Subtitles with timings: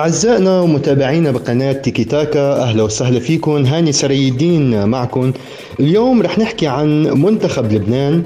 [0.00, 3.66] أعزائنا ومتابعينا بقناة تيكي تاكا أهلا وسهلا فيكم.
[3.66, 5.32] هاني سري الدين معكم.
[5.80, 8.22] اليوم رح نحكي عن منتخب لبنان.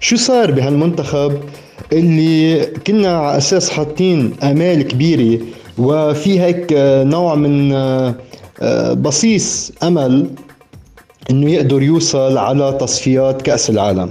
[0.00, 1.32] شو صار بهالمنتخب
[1.92, 5.40] اللي كنا على أساس حاطين آمال كبيرة
[5.78, 6.66] وفي هيك
[7.14, 7.74] نوع من
[9.02, 10.26] بصيص أمل
[11.30, 14.10] إنه يقدر يوصل على تصفيات كأس العالم.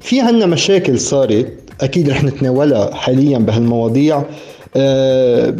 [0.00, 4.16] في عنا مشاكل صارت أكيد رح نتناولها حاليا بهالمواضيع.
[4.16, 4.24] آه،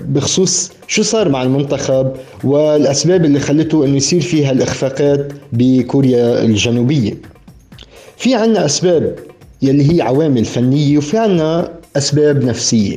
[0.09, 2.12] بخصوص شو صار مع المنتخب
[2.45, 7.15] والأسباب اللي خلته إنه يصير فيها الاخفاقات بكوريا الجنوبية.
[8.17, 9.15] في عنا أسباب
[9.62, 12.97] يلي هي عوامل فنية وفي عنا أسباب نفسية.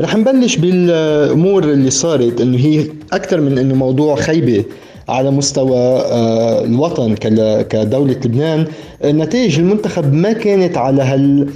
[0.00, 4.64] رح نبلش بالأمور اللي صارت إنه هي أكثر من إنه موضوع خيبة
[5.08, 7.14] على مستوى آه، الوطن
[7.62, 8.66] كدولة لبنان.
[9.04, 11.52] نتائج المنتخب ما كانت على هال آه،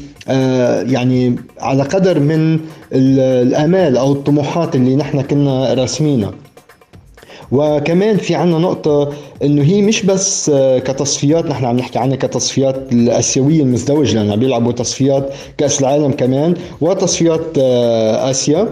[0.92, 2.60] يعني على قدر من
[2.92, 6.32] الآمال أو الطموحات اللي نحن كنا راسمينها.
[7.52, 12.92] وكمان في عنا نقطة إنه هي مش بس آه، كتصفيات نحن عم نحكي عنها كتصفيات
[12.92, 18.68] الآسيوية المزدوجة لأنه عم بيلعبوا تصفيات كأس العالم كمان وتصفيات آسيا.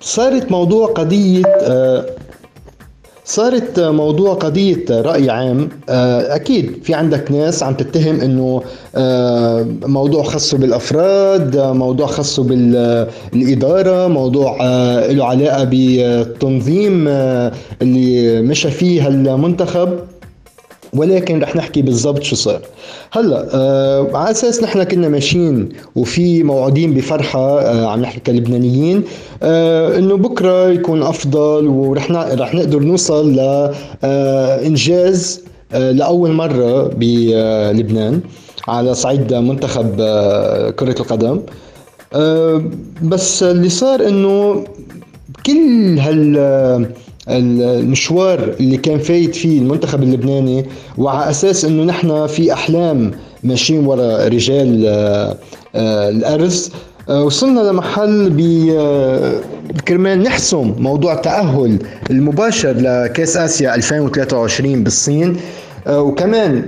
[0.00, 1.42] صارت موضوع قضية
[3.24, 8.62] صارت موضوع قضية رأي عام آه، أكيد في عندك ناس عم تتهم أنه
[8.94, 17.08] آه، موضوع خاصه بالأفراد موضوع خاصه بالإدارة موضوع آه، له علاقة بالتنظيم
[17.82, 19.98] اللي مشى فيه المنتخب
[20.96, 22.60] ولكن رح نحكي بالضبط شو صار.
[23.12, 29.02] هلا آه على أساس نحن كنا ماشيين وفي موعودين بفرحة آه عم نحكي كلبنانيين
[29.42, 33.34] آه إنه بكرة يكون أفضل ورح رح نقدر نوصل
[34.02, 35.40] لانجاز
[35.72, 38.20] آه, آه، لأول مرة بلبنان
[38.68, 41.40] على صعيد منتخب آه كرة القدم.
[42.14, 42.62] آه
[43.02, 44.64] بس اللي صار إنه
[45.46, 46.36] كل هال
[47.28, 50.64] المشوار اللي كان فايت فيه المنتخب اللبناني
[50.98, 53.10] وعلى أساس إنه نحن في أحلام
[53.44, 55.36] ماشيين ورا رجال آه،
[55.74, 56.70] آه، الأرز
[57.08, 58.32] آه، وصلنا لمحل
[59.88, 61.78] كرمال نحسم موضوع التأهل
[62.10, 65.36] المباشر لكأس آسيا 2023 بالصين.
[65.88, 66.64] وكمان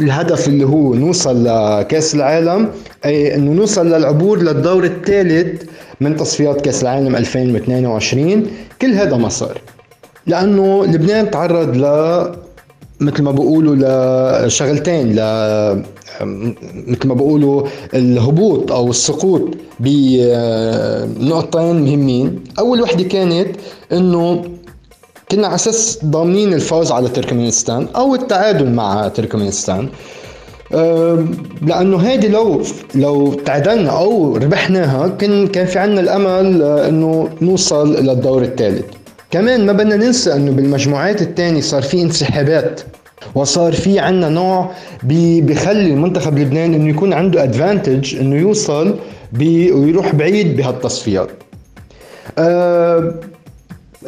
[0.00, 2.68] الهدف اللي هو نوصل لكأس العالم
[3.04, 5.62] أي أنه نوصل للعبور للدور الثالث
[6.00, 8.46] من تصفيات كأس العالم 2022
[8.82, 9.60] كل هذا ما صار.
[10.26, 11.86] لأنه لبنان تعرض ل
[13.00, 13.76] مثل ما بقولوا
[14.46, 15.20] لشغلتين ل
[16.86, 17.62] مثل ما بقولوا
[17.94, 19.42] الهبوط أو السقوط
[19.80, 22.44] بنقطتين مهمين.
[22.58, 23.48] أول وحدة كانت
[23.92, 24.44] إنه
[25.30, 29.88] كنا على أساس ضامنين الفوز على تركمانستان أو التعادل مع تركمانستان.
[31.62, 32.62] لأنه هيدي لو
[32.94, 38.84] لو تعادلنا أو ربحناها كان كان في عندنا الأمل إنه نوصل للدور الثالث.
[39.30, 42.80] كمان ما بدنا ننسى إنه بالمجموعات الثانية صار في انسحابات
[43.34, 44.70] وصار في عنا نوع
[45.02, 48.98] بخلي المنتخب لبنان إنه يكون عنده ادفانتج إنه يوصل
[49.40, 51.28] ويروح بعيد بهالتصفيات.
[52.38, 53.14] آه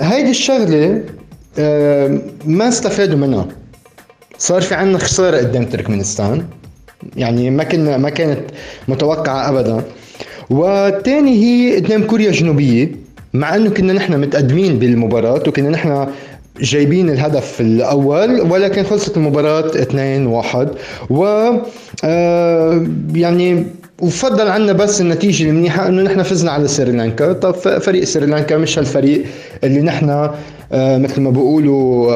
[0.01, 1.03] هيدي الشغلة
[1.59, 3.47] آه ما استفادوا منها.
[4.39, 6.45] صار في عنا خسارة قدام تركمانستان.
[7.17, 8.41] يعني ما كنا ما كانت
[8.89, 9.83] متوقعة ابدا.
[10.51, 13.08] والثاني هي قدام كوريا الجنوبية.
[13.35, 16.07] مع إنه كنا نحن متقدمين بالمباراة وكنا نحن
[16.61, 20.69] جايبين الهدف الأول ولكن خلصت المباراة 2-1
[21.11, 21.51] و
[22.05, 23.67] آه، يعني
[24.03, 27.33] وفضل عنا بس النتيجة المنيحه إنه نحن فزنا على سريلانكا.
[27.33, 29.25] طب فريق سريلانكا مش هالفريق
[29.65, 30.31] اللي نحن
[30.73, 32.13] آه، مثل ما بيقولوا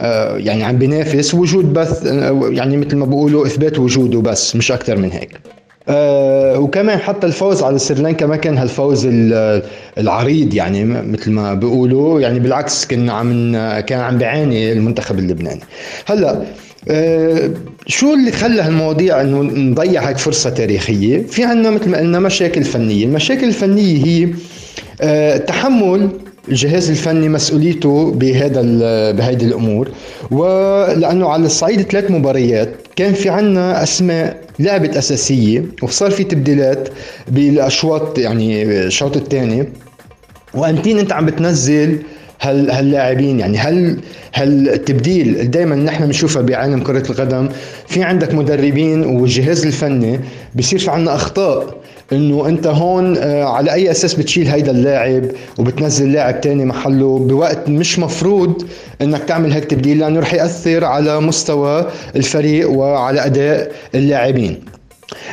[0.00, 2.04] آه، يعني عم بينافس وجود بس
[2.50, 5.40] يعني مثل ما بيقولوا إثبات وجوده بس مش أكثر من هيك.
[5.88, 9.08] آه وكمان حتى الفوز على سريلانكا ما كان هالفوز
[9.98, 12.20] العريض يعني مثل ما بيقولوا.
[12.20, 15.60] يعني بالعكس كنا عم كان عم بيعاني المنتخب اللبناني.
[16.06, 16.42] هلأ
[16.88, 17.50] آه
[17.86, 22.64] شو اللي خلى هالمواضيع إنه نضيع هيك فرصة تاريخية؟ في عندنا مثل ما قلنا مشاكل
[22.64, 23.04] فنية.
[23.04, 24.28] المشاكل الفنية هي
[25.00, 26.08] آه تحمل
[26.48, 28.62] الجهاز الفني مسؤوليته بهذا
[29.12, 29.88] بهيدي الأمور.
[30.30, 36.88] ولأنه على الصعيد ثلاث مباريات كان في عنا أسماء لعبت أساسية وصار في تبديلات
[37.28, 39.68] بالأشواط يعني الشوط الثاني.
[40.54, 41.98] وأنتين أنت عم بتنزل
[42.40, 43.96] هال هاللاعبين يعني هل
[44.34, 47.48] هالتبديل دائما نحن بنشوفها بعالم كرة القدم؟
[47.86, 50.20] في عندك مدربين والجهاز الفني
[50.54, 51.80] بصير في عندنا أخطاء
[52.12, 55.24] إنه أنت هون آه، على أي أساس بتشيل هيدا اللاعب
[55.58, 58.62] وبتنزل لاعب تاني محله بوقت مش مفروض
[59.02, 61.86] إنك تعمل هيك تبديل لأنه رح يأثر على مستوى
[62.16, 64.60] الفريق وعلى أداء اللاعبين.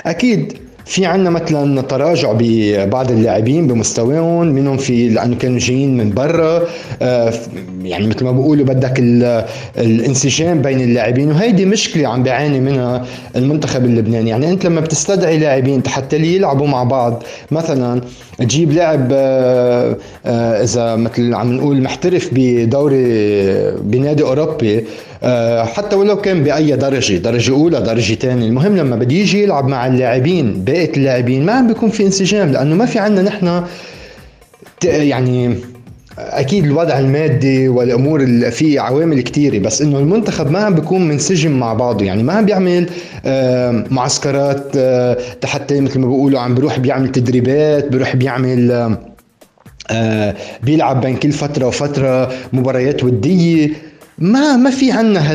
[0.06, 6.64] أكيد في عنا مثلا تراجع ببعض اللاعبين بمستواهم منهم في لأنه كانوا جايين من برا
[7.02, 7.34] آه،
[7.84, 9.00] يعني مثل ما بقولوا بدك
[9.78, 13.06] الانسجام بين اللاعبين وهيدي مشكلة عم بيعاني منها
[13.36, 14.30] المنتخب اللبناني.
[14.30, 18.02] يعني أنت لما بتستدعي لاعبين حتى يلعبوا مع بعض مثلا
[18.38, 19.96] تجيب لاعب آه،
[20.26, 23.04] آه، إذا مثل عم نقول محترف بدوري
[23.72, 24.86] بنادي أوروبي
[25.64, 28.48] حتى ولو كان بأي درجة درجة أولى درجة ثانية.
[28.48, 32.76] المهم لما بده يجي يلعب مع اللاعبين بقية اللاعبين ما عم بيكون في انسجام لأنه
[32.76, 33.64] ما في عندنا نحن
[34.84, 35.56] يعني
[36.20, 41.52] أكيد الوضع المادي والأمور اللي في عوامل كثيره بس إنه المنتخب ما عم بيكون منسجم
[41.52, 42.06] مع بعضه.
[42.06, 42.90] يعني ما عم بيعمل
[43.92, 44.78] معسكرات
[45.46, 48.98] حتى مثل ما بيقولوا عم بيروح بيعمل تدريبات بيروح بيعمل
[50.64, 53.87] بيلعب بين كل فترة وفترة مباريات ودية.
[54.20, 55.32] ما ما في عندنا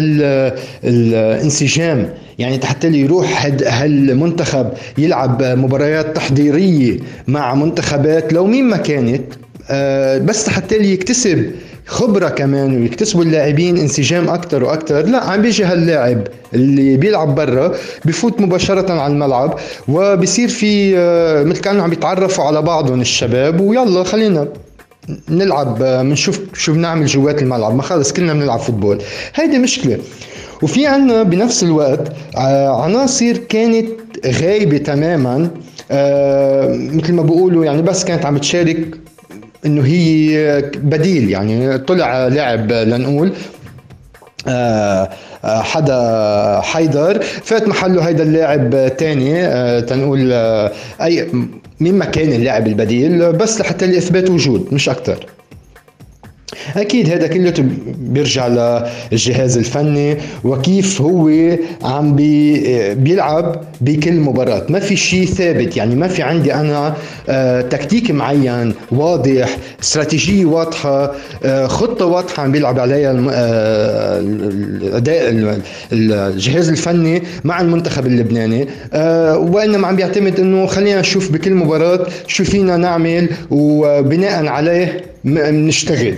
[0.84, 6.99] هالانسجام يعني حتى اللي يروح هالمنتخب يلعب مباريات تحضيرية
[7.29, 9.23] مع منتخبات لو مين ما كانت
[9.70, 11.50] آه، بس حتى اللي يكتسب
[11.87, 17.75] خبرة كمان ويكتسبوا اللاعبين انسجام أكثر وأكثر لا عم بيجي هاللاعب اللي بيلعب برا
[18.05, 19.58] بفوت مباشرة على الملعب
[19.88, 24.49] وبصير في آه، مثل كانوا عم يتعرفوا على بعضهم الشباب ويلا خلينا.
[25.28, 27.75] نلعب بنشوف شو بنعمل جوات الملعب.
[27.75, 28.99] ما خلص كلنا بنلعب فوتبول.
[29.34, 29.99] هيدي مشكلة.
[30.62, 33.88] وفي عنا بنفس الوقت آه، عناصر كانت
[34.26, 35.50] غايبة تماما.
[35.90, 38.87] آه، مثل ما بقولوا يعني بس كانت عم تشارك
[39.66, 41.31] إنه هي بديل.
[41.31, 43.32] يعني طلع لاعب لنقول
[44.49, 45.08] آه،
[45.44, 47.22] حدا حيدر.
[47.22, 50.32] فات محله هيدا اللاعب تاني تنقول
[51.02, 51.28] أي
[51.82, 55.26] مين ما كان اللاعب البديل بس لحتى لاثبات وجود مش أكثر.
[56.76, 57.55] أكيد هذا كله
[57.99, 58.47] بيرجع
[59.12, 61.31] للجهاز الفني وكيف هو
[61.82, 64.67] عم بي بيلعب بكل مباراة.
[64.69, 65.76] ما في شيء ثابت.
[65.76, 66.94] يعني ما في عندي أنا
[67.29, 71.12] آه، تكتيك معين واضح استراتيجية واضحة
[71.44, 75.59] آه، خطة واضحة عم بيلعب عليها آه، الأداء
[75.93, 78.69] الجهاز الفني مع المنتخب اللبناني.
[79.35, 86.14] وإنما عم بيعتمد إنه خلينا نشوف بكل مباراة شو فينا نعمل وبناء عليه بنشتغل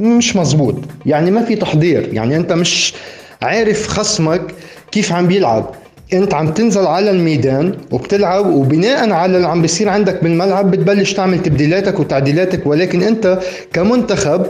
[0.00, 0.74] مش مزبوط
[1.06, 2.08] يعني ما في تحضير.
[2.12, 2.94] يعني أنت مش
[3.42, 4.54] عارف خصمك
[4.92, 5.70] كيف عم بيلعب.
[6.12, 11.42] أنت عم تنزل على الميدان وبتلعب وبناء على اللي عم بيصير عندك بالملعب بتبلش تعمل
[11.42, 12.66] تبديلاتك وتعديلاتك.
[12.66, 13.38] ولكن أنت
[13.72, 14.46] كمنتخب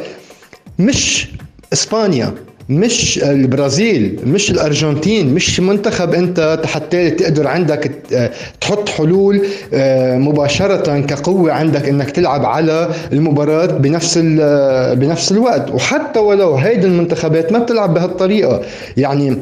[0.78, 1.28] مش
[1.72, 2.34] إسبانيا.
[2.80, 7.90] مش البرازيل مش الأرجنتين مش منتخب أنت حتى تقدر عندك
[8.60, 9.42] تحط حلول
[9.74, 14.19] آه، مباشرة كقوة عندك إنك تلعب على المباراة بنفس
[14.98, 15.70] بنفس الوقت.
[15.70, 18.62] وحتى ولو هيدي المنتخبات ما بتلعب بهالطريقة.
[18.96, 19.36] يعني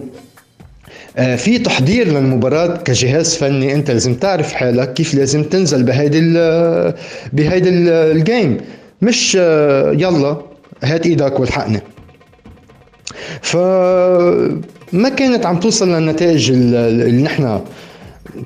[1.17, 3.75] آه، في تحضير للمباراة كجهاز فني.
[3.75, 6.21] أنت لازم تعرف حالك كيف لازم تنزل بهيدي
[7.32, 8.56] بهيدي الجيم.
[9.03, 10.37] مش آه، يلا
[10.82, 11.81] هات إيدك والحقني.
[13.43, 17.61] فما كانت عم توصل للنتائج اللي نحن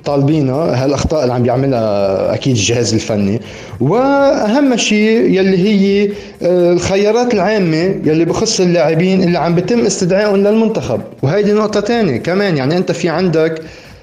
[0.05, 3.41] طالبينها هالأخطاء اللي عم بيعملها أكيد الجهاز الفني.
[3.79, 6.09] وأهم شيء يلي هي
[6.43, 11.01] آه، الخيارات العامة يلي بخص اللاعبين اللي عم بتم استدعائهم للمنتخب.
[11.21, 13.61] وهيدي نقطة ثانية كمان يعني أنت في عندك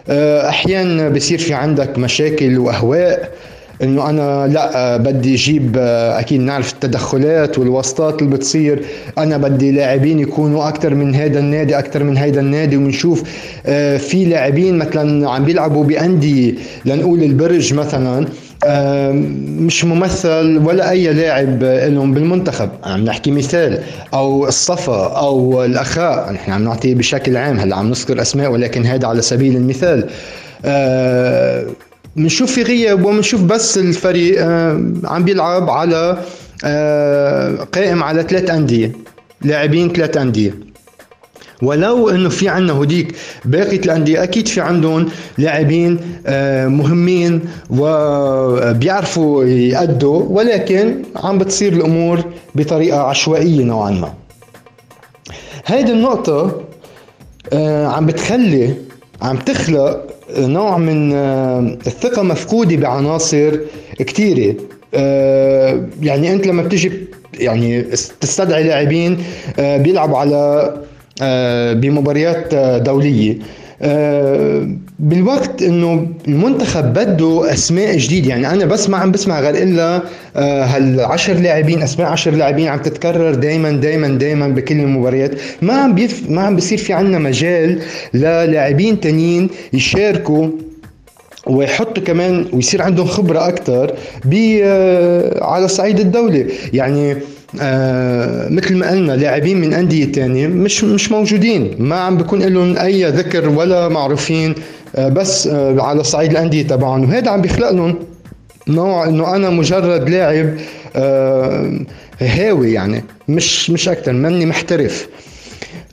[0.08, 3.30] آه، أحيانا بصير في عندك مشاكل وأهواء.
[3.82, 5.76] إنه أنا لا بدي أجيب
[6.18, 8.84] أكيد نعرف التدخلات والواسطات اللي بتصير.
[9.18, 13.22] أنا بدي لاعبين يكونوا أكثر من هذا النادي أكثر من هذا النادي وبنشوف
[13.66, 18.26] آه، في لاعبين مثلا عم بيلعبوا بأندية لنقول البرج مثلا
[18.66, 19.12] آه،
[19.46, 22.68] مش ممثل ولا أي لاعب لهم بالمنتخب.
[22.84, 23.78] عم نحكي مثال
[24.14, 26.32] أو الصفا أو الأخاء.
[26.32, 30.08] نحن عم نعطيه بشكل عام هلأ عم نذكر أسماء ولكن هذا على سبيل المثال.
[30.64, 31.66] آه،
[32.16, 36.18] بنشوف في غياب وبنشوف بس الفريق آه، عم بيلعب على
[36.64, 38.92] آه، قائم على ثلاث أندية
[39.42, 40.54] لاعبين ثلاث أندية.
[41.62, 43.14] ولو إنه في عندنا هديك
[43.44, 47.40] باقي الانديه أكيد في عندهم لاعبين آه، مهمين
[47.70, 54.14] وبيعرفوا يأدوا ولكن عم بتصير الأمور بطريقة عشوائية نوعا ما.
[55.66, 56.62] هيدي النقطة
[57.84, 58.74] عم بتخلي
[59.22, 63.58] عم تخلق نوع من آه، الثقة مفقودة بعناصر
[63.98, 64.54] كثيرة
[64.94, 66.92] آه، يعني أنت لما بتجي
[67.34, 67.82] يعني
[68.20, 69.18] تستدعي لاعبين
[69.58, 70.74] آه، بيلعبوا على
[71.74, 73.38] بمباريات دولية.
[74.98, 78.28] بالوقت إنه المنتخب بده أسماء جديدة.
[78.28, 80.02] يعني أنا بس ما عم بسمع غير إلا
[80.36, 85.30] هالعشر لاعبين أسماء عشر لاعبين عم تتكرر دائما دائما دائما بكل المباريات.
[85.62, 87.78] ما عم بيف ما عم بيصير في عندنا مجال
[88.14, 90.48] للاعبين تانيين يشاركوا
[91.46, 93.94] ويحطوا كمان ويصير عندهم خبرة أكثر
[95.42, 96.46] على صعيد الدولة.
[96.72, 97.16] يعني
[97.60, 101.74] آه مثل ما قلنا لاعبين من أندية تانية مش مش موجودين.
[101.78, 104.54] ما عم بيكون لهم أي ذكر ولا معروفين آه
[104.98, 107.04] بس آه على صعيد الأندية تبعهم.
[107.10, 107.94] وهذا عم بيخلق لهم
[108.68, 110.54] نوع إنه أنا مجرد لاعب
[110.96, 111.78] آه
[112.20, 115.08] هاوي يعني مش مش أكثر ماني محترف.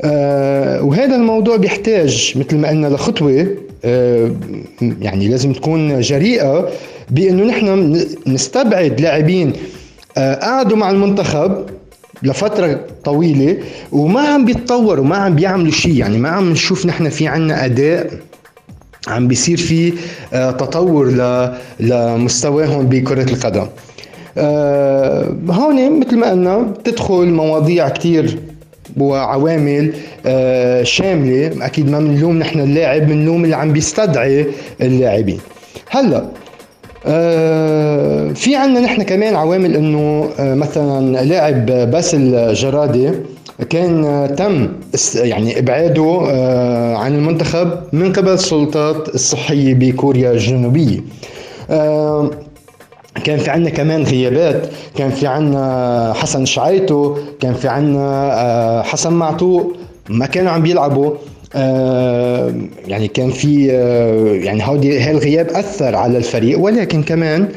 [0.02, 3.48] آه وهذا الموضوع بيحتاج مثل ما قلنا لخطوة
[3.86, 4.32] آه
[5.02, 6.70] يعني لازم تكون جريئة
[7.10, 9.54] بإنه نحن نستبعد لاعبين
[10.18, 11.66] آه قعدوا مع المنتخب
[12.24, 13.58] لفترة طويلة
[13.92, 18.10] وما عم بيتطوروا ما عم بيعملوا شيء يعني ما عم نشوف نحن في عنا أداء
[19.08, 19.94] عم بيصير في
[20.34, 21.12] آه، تطور
[21.80, 23.66] لمستواهم بكرة القدم.
[24.38, 28.38] آه، هون مثل ما قلنا بتدخل مواضيع كتير
[28.98, 29.94] وعوامل
[30.26, 31.66] آه، شاملة.
[31.66, 34.46] أكيد ما بنلوم نحن اللاعب بنلوم اللي عم بيستدعي
[34.82, 35.40] اللاعبين.
[35.90, 36.26] هلأ
[38.36, 43.12] في عنا نحن كمان عوامل إنه مثلا لاعب باسل جرادي
[43.64, 44.68] كان تم
[45.16, 51.00] يعني إبعاده آه، عن المنتخب من قبل السلطات الصحية بكوريا الجنوبية.
[51.70, 52.30] آه،
[53.24, 59.74] كان في عنا كمان غيابات كان في عنا حسن شعيتو كان في آه، حسن معتوق
[60.10, 61.14] ما كانوا عم بيلعبوا.
[62.88, 63.68] يعني كان في
[64.44, 67.50] يعني هودي هالغياب أثر على الفريق ولكن كمان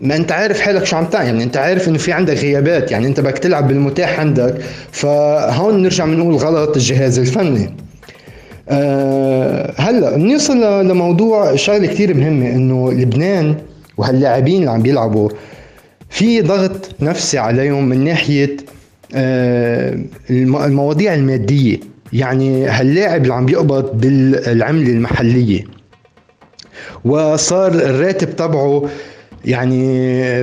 [0.00, 3.06] ما انت عارف حالك شو عم تعمل يعني انت عارف انه في عندك غيابات يعني
[3.06, 4.54] انت بدك تلعب بالمتاح عندك
[4.92, 7.74] فهون نرجع بنقول غلط الجهاز الفني.
[8.68, 13.56] أه هلا بنوصل لموضوع شغلة كثير مهمة إنه لبنان
[13.96, 15.30] وهاللاعبين اللي عم بيلعبوا
[16.10, 18.56] في ضغط نفسي عليهم من ناحية
[19.14, 19.98] أه
[20.30, 21.80] المواضيع المادية.
[22.12, 25.64] يعني هاللاعب اللي عم بيقبض بالعملة المحلية
[27.04, 28.88] وصار الراتب تبعه
[29.44, 29.86] يعني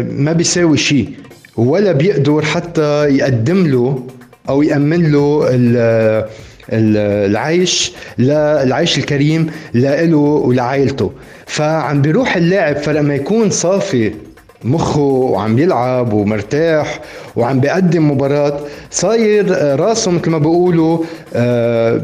[0.03, 1.09] ما بيساوي شيء
[1.57, 4.03] ولا بيقدر حتى يقدم له
[4.49, 5.47] أو يأمن له
[6.73, 11.11] العيش العيش الكريم له ولعائلته
[11.45, 14.13] فعم بيروح اللاعب فلما يكون صافي
[14.63, 16.99] مخه وعم بيلعب ومرتاح
[17.35, 18.59] وعم بيقدم مباراة
[18.91, 21.03] صاير راسه مثل ما بيقولوا
[21.35, 22.01] آه،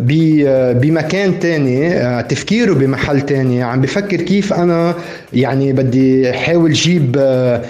[0.74, 3.64] بمكان تاني آه، تفكيره بمحل تاني.
[3.64, 4.96] عم بفكر كيف أنا
[5.34, 7.62] يعني بدي حاول جيب آه،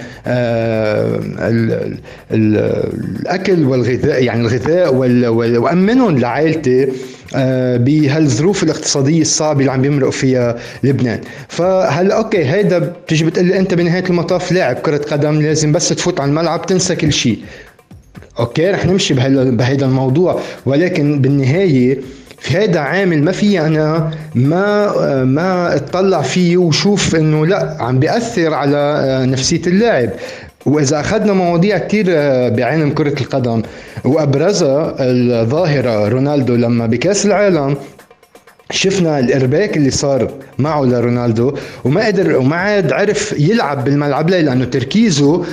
[2.32, 4.94] الأكل والغذاء يعني الغذاء
[5.58, 6.82] وأمنهم لعائلتي.
[6.82, 6.88] آه،
[7.76, 11.20] بهالظروف الاقتصادية الصعبة اللي عم يمرق فيها لبنان.
[11.48, 16.28] فهلا okay هيدا بتيجي بتقول أنت بنهايه المطاف لاعب كره قدم لازم بس تفوت على
[16.28, 17.38] الملعب تنسى كل شيء
[18.38, 20.40] okay رح نمشي بهيدا الموضوع.
[20.66, 22.00] ولكن بالنهاية
[22.38, 28.54] في هذا عامل ما في أنا ما ما أطلع فيه وشوف إنه لا عم بيأثر
[28.54, 30.10] على آه، نفسية اللاعب.
[30.66, 33.62] وإذا أخذنا مواضيع كثير آه، بعالم كرة القدم.
[34.04, 37.76] وابرزها الظاهرة رونالدو لما بكأس العالم
[38.70, 41.54] شفنا الإرباك اللي صار معه لرونالدو
[41.84, 45.44] وما قدر وما عاد عرف يلعب بالملعب ليه لأنه تركيزه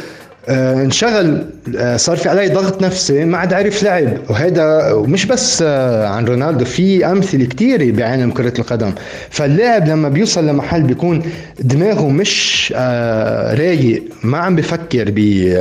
[0.48, 1.46] آه انشغل
[1.78, 4.18] آه صار في عليه ضغط نفسي ما عاد عرف لعب.
[4.30, 8.94] وهذا ومش بس آه عن رونالدو في أمثلة كثيره بعالم كرة القدم.
[9.30, 11.22] فاللاعب لما بيوصل لمحل بيكون
[11.60, 15.54] دماغه مش آه، رايق ما عم بفكر ب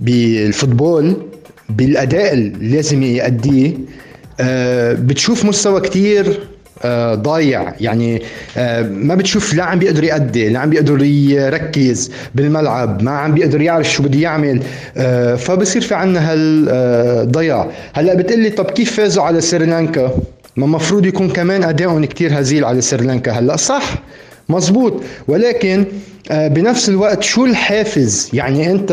[0.00, 1.16] بالفوتبول
[1.68, 3.74] بالأداء اللي لازم يأديه.
[4.40, 6.40] آه، بتشوف مستوى كتير
[7.14, 7.74] ضايع.
[7.80, 8.22] يعني
[8.56, 13.60] آه، ما بتشوف لا عم بيقدر يأدي لا عم بيقدر يركز بالملعب ما عم بيقدر
[13.62, 14.62] يعرف شو بده يعمل.
[15.36, 20.14] فبصير في عنا هالضياع هلأ بتقلي طب كيف فازوا على سريلانكا
[20.56, 23.94] ما المفروض يكون كمان ادائهم كتير هزيل على سريلانكا هلأ صح
[24.48, 25.84] مزبوط ولكن
[26.30, 28.92] آه، بنفس الوقت شو الحافز؟ يعني أنت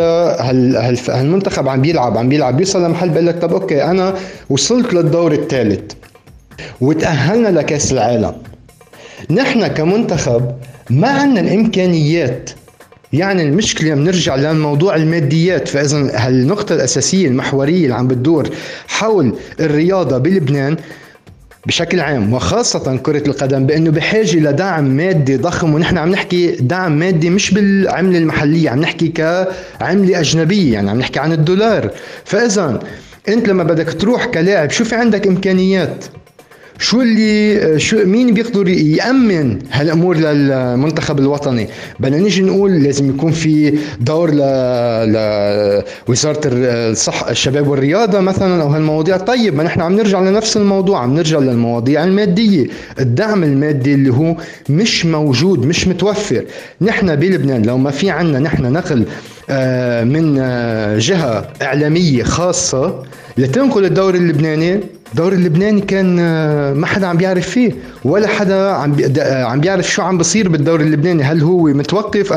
[1.10, 2.58] هالمنتخب عم بيلعب عم بيلعب.
[2.58, 4.16] بيوصل لمحل بيقول لك طب أوكي أنا
[4.50, 5.92] وصلت للدور الثالث.
[6.82, 8.34] وتأهلنا لكأس العالم.
[9.32, 10.52] نحن كمنتخب
[10.90, 12.50] ما عندنا الإمكانيات.
[13.14, 18.50] يعني المشكلة بنرجع لموضوع الماديات فإذا هالنقطة الأساسية المحورية اللي عم بتدور
[18.88, 20.78] حول الرياضة بلبنان
[21.66, 27.30] بشكل عام وخاصة كرة القدم بأنه بحاجة لدعم مادي ضخم ونحن عم نحكي دعم مادي
[27.30, 31.92] مش بالعملة المحلية عم نحكي كعملة أجنبية يعني عم نحكي عن الدولار.
[32.26, 32.80] فإذا
[33.30, 36.06] أنت لما بدك تروح كلاعب شو في عندك إمكانيات؟
[36.80, 41.68] شو اللي شو مين بيقدر يأمن هالأمور للمنتخب الوطني؟
[42.00, 44.32] بدنا نيجي نقول لازم يكون في دور.
[46.08, 49.18] لوزاره الصح الشباب والرياضة مثلا أو هالمواضيع.
[49.18, 52.68] طيب ما نحن عم نرجع لنفس الموضوع عم نرجع للمواضيع المادية.
[53.00, 54.36] الدعم المادي اللي هو
[54.70, 56.46] مش موجود مش متوفر.
[56.82, 59.06] نحن بلبنان لو ما في عنا نحن نقل
[59.50, 63.04] آه، من آه، جهة إعلامية خاصة
[63.38, 64.80] لتنقل الدوري اللبناني
[65.12, 67.72] الدوري اللبناني كان آه، ما حدا عم بيعرف فيه
[68.06, 71.24] ولا حدا عم عم بيعرف شو عم بصير بالدوري اللبناني.
[71.24, 72.34] هل هو متوقف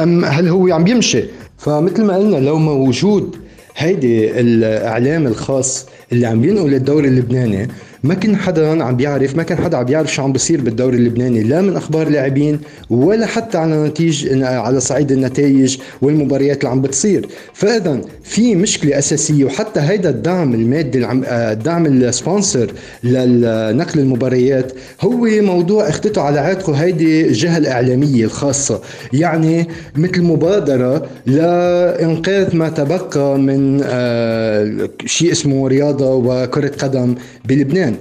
[0.00, 1.24] أم هل هو عم بيمشي
[1.58, 3.36] فمثل ما قلنا لو موجود
[3.76, 7.68] هيدي الإعلام الخاص اللي عم ينقل الدوري اللبناني
[8.04, 11.42] ما كان حدا عم بيعرف ما كان حدا عم بيعرف شو عم بيصير بالدوري اللبناني
[11.42, 17.28] لا من أخبار لاعبين ولا حتى على نتائج على صعيد النتائج والمباريات اللي عم بتصير.
[17.54, 22.72] فاذا في مشكلة أساسية وحتى هيدا الدعم المادي الدعم ال sponsor
[23.04, 28.80] لنقل المباريات هو موضوع اخذته على عاتقه هيدي الجهه الاعلاميه الخاصة.
[29.12, 37.91] يعني مثل مبادرة لإنقاذ ما تبقى من آه، شيء اسمه رياضة وكرة قدم بلبنان.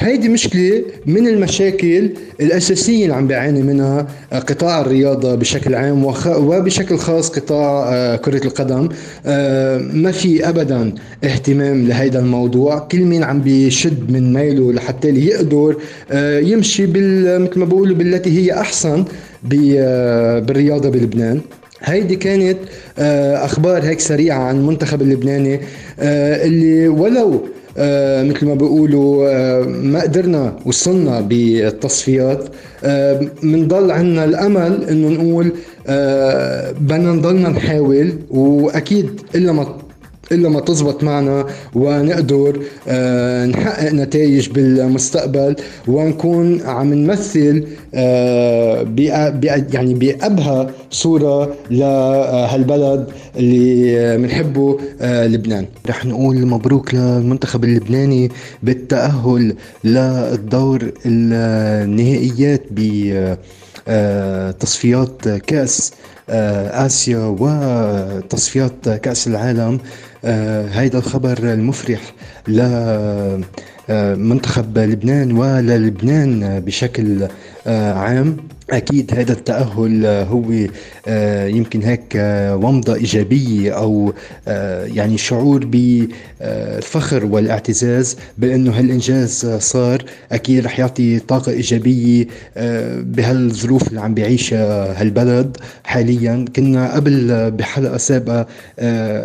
[0.00, 7.30] هيدي مشكلة من المشاكل الأساسية اللي عم بيعاني منها قطاع الرياضة بشكل عام وبشكل خاص
[7.30, 8.88] قطاع آه، كرة القدم.
[9.26, 12.78] آه، ما في أبدا اهتمام لهيدا الموضوع.
[12.78, 15.76] كل مين عم بيشد من ميله لحتى يقدر
[16.10, 19.04] آه، يمشي مثل ما بقولوا بالتي هي أحسن
[19.42, 21.40] بالرياضة بلبنان.
[21.82, 22.58] هيدي كانت
[23.44, 25.60] أخبار هيك سريعة عن المنتخب اللبناني
[25.98, 27.57] اللي ولو آه،
[28.22, 32.44] مثل ما بيقولوا آه، ما قدرنا وصلنا بالتصفيات.
[33.42, 35.52] بنضل آه، عندنا الأمل إنه نقول
[36.80, 39.77] بدنا نضلنا نحاول وأكيد إلا ما
[40.32, 45.56] إلا ما تزبط معنا ونقدر آه، نحقق نتائج بالمستقبل
[45.88, 48.86] ونكون عم نمثل آه،
[49.72, 53.06] يعني بأبهى صورة لهالبلد
[53.36, 55.66] اللي بنحبه آه، لبنان.
[55.86, 58.30] رح نقول مبروك للمنتخب اللبناني
[58.62, 59.54] بالتأهل
[59.84, 62.62] للدور النهائيات
[63.88, 65.92] بتصفيات كأس
[66.30, 69.78] آسيا وتصفيات كأس العالم.
[70.24, 72.00] آه، هيدا الخبر المفرح
[73.88, 77.28] لمنتخب لبنان وللبنان بشكل
[77.66, 78.36] آه، عام.
[78.70, 80.68] أكيد هذا التأهل هو آه،
[81.48, 84.12] يمكن هيك آه، ومضة إيجابية أو
[84.86, 92.26] يعني شعور بالفخر والاعتزاز بأنه هالإنجاز صار أكيد رح يعطي طاقة إيجابية
[93.02, 96.44] بهالظروف اللي عم بيعيشها هالبلد حاليا.
[96.56, 98.46] كنا قبل بحلقة سابقة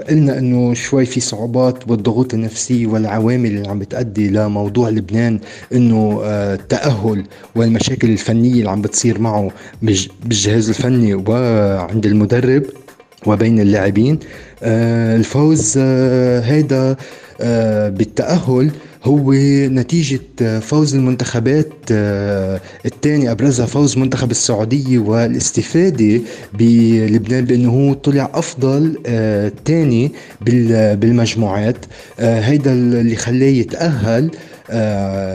[0.09, 5.39] قلنا إنه شوي في صعوبات والضغوط النفسية والعوامل اللي عم بتأدي لموضوع لبنان
[5.73, 7.23] إنه التأهل
[7.55, 11.13] والمشاكل الفنية اللي عم بتصير معه بالجهاز الفني
[11.75, 12.63] وعند المدرب
[13.25, 14.19] وبين اللاعبين.
[14.63, 16.95] آه، الفوز آه، هيدا
[17.41, 18.71] آه، بالتأهل
[19.03, 19.33] هو
[19.67, 21.73] نتيجة فوز المنتخبات
[22.85, 26.21] الثاني أبرزها فوز منتخب السعودية والاستفادة
[26.53, 28.97] بلبنان بأنه هو طلع أفضل
[29.65, 30.11] ثاني
[30.95, 31.85] بالمجموعات.
[32.19, 34.31] هيدا اللي خلاه يتأهل.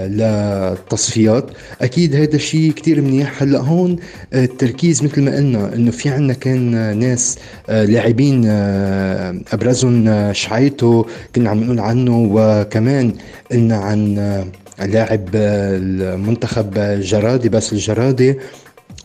[0.08, 1.50] للتصفيات.
[1.80, 3.42] أكيد هذا الشيء كتير منيح.
[3.42, 3.96] هلأ هون
[4.32, 10.32] آه التركيز مثل ما قلنا إنه في عنا كان ناس آه لاعبين آه أبرزهم آه،
[10.32, 12.28] شعيتو كنا عم نقول عنه.
[12.32, 13.14] وكمان
[13.52, 18.36] قلنا عن آه، لاعب آه، المنتخب جرادي بس الجرادي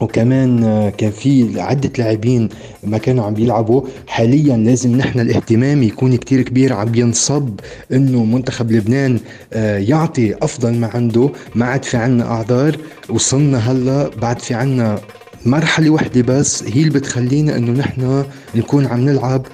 [0.04, 2.50] وكمان آه، كان في عدة لاعبين
[2.84, 3.82] ما كانوا عم بيلعبوا.
[4.08, 7.50] حاليا لازم نحن الاهتمام يكون كتير كبير عم ينصب
[7.92, 9.20] إنه منتخب لبنان
[9.54, 12.78] آه، يعطي أفضل ما عنده ما عاد في عنا أعذار.
[13.10, 15.00] وصلنا هلأ بعد في عنا
[15.46, 18.24] مرحلة وحدة بس هي اللي بتخلينا إنه نحن
[18.56, 19.46] نكون عم نلعب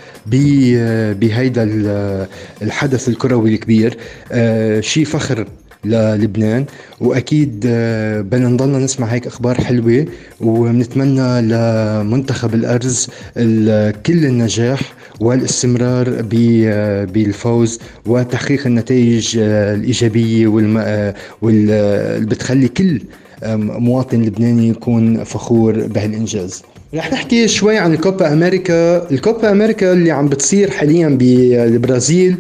[0.78, 1.64] آه، بهيدا
[2.62, 3.98] الحدث الكروي الكبير.
[4.80, 5.48] شيء فخر
[5.86, 6.66] للبنان.
[7.02, 10.06] وأكيد آه، بدنا نضلنا نسمع هيك أخبار حلوة
[10.42, 13.08] وبنتمنى لمنتخب الأرز
[14.06, 16.26] كل النجاح والاستمرار
[16.68, 20.48] آه، بالفوز وتحقيق النتائج آه، الإيجابية
[21.42, 23.02] واللي بتخلي كل
[23.44, 26.64] مواطن لبناني يكون فخور بهالإنجاز.
[26.94, 29.12] رح نحكي شوي عن الكوبا أمريكا.
[29.12, 32.36] الكوبا أمريكا اللي عم بتصير حاليا بالبرازيل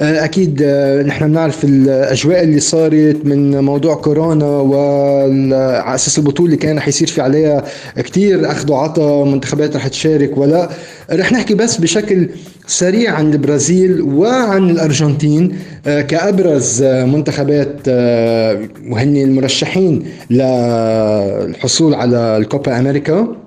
[0.00, 6.76] أكيد آه، نحن بنعرف الأجواء اللي صارت من موضوع كورونا وعلى أساس البطولة اللي كان
[6.76, 7.64] رح يصير في عليها
[7.96, 10.70] كثير اخذ وعطى منتخبات رح تشارك ولا.
[11.12, 12.28] رح نحكي بس بشكل
[12.66, 17.88] سريع عن البرازيل وعن الأرجنتين آه، كأبرز منتخبات
[18.90, 23.45] وهن المرشحين للحصول على الكوبا أمريكا.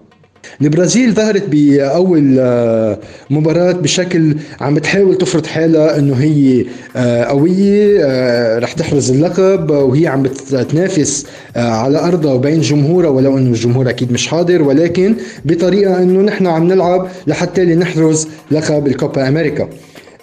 [0.62, 8.60] البرازيل ظهرت بأول آه، مباراة بشكل عم بتحاول تفرض حالها إنه هي آه، قوية آه،
[8.60, 14.28] رح تحرز اللقب وهي عم بتنافس على أرضها وبين جمهورها ولو إنه الجمهور أكيد مش
[14.28, 19.70] حاضر ولكن بطريقة إنه نحن عم نلعب لحتى نحرز لقب الكوبا أمريكا.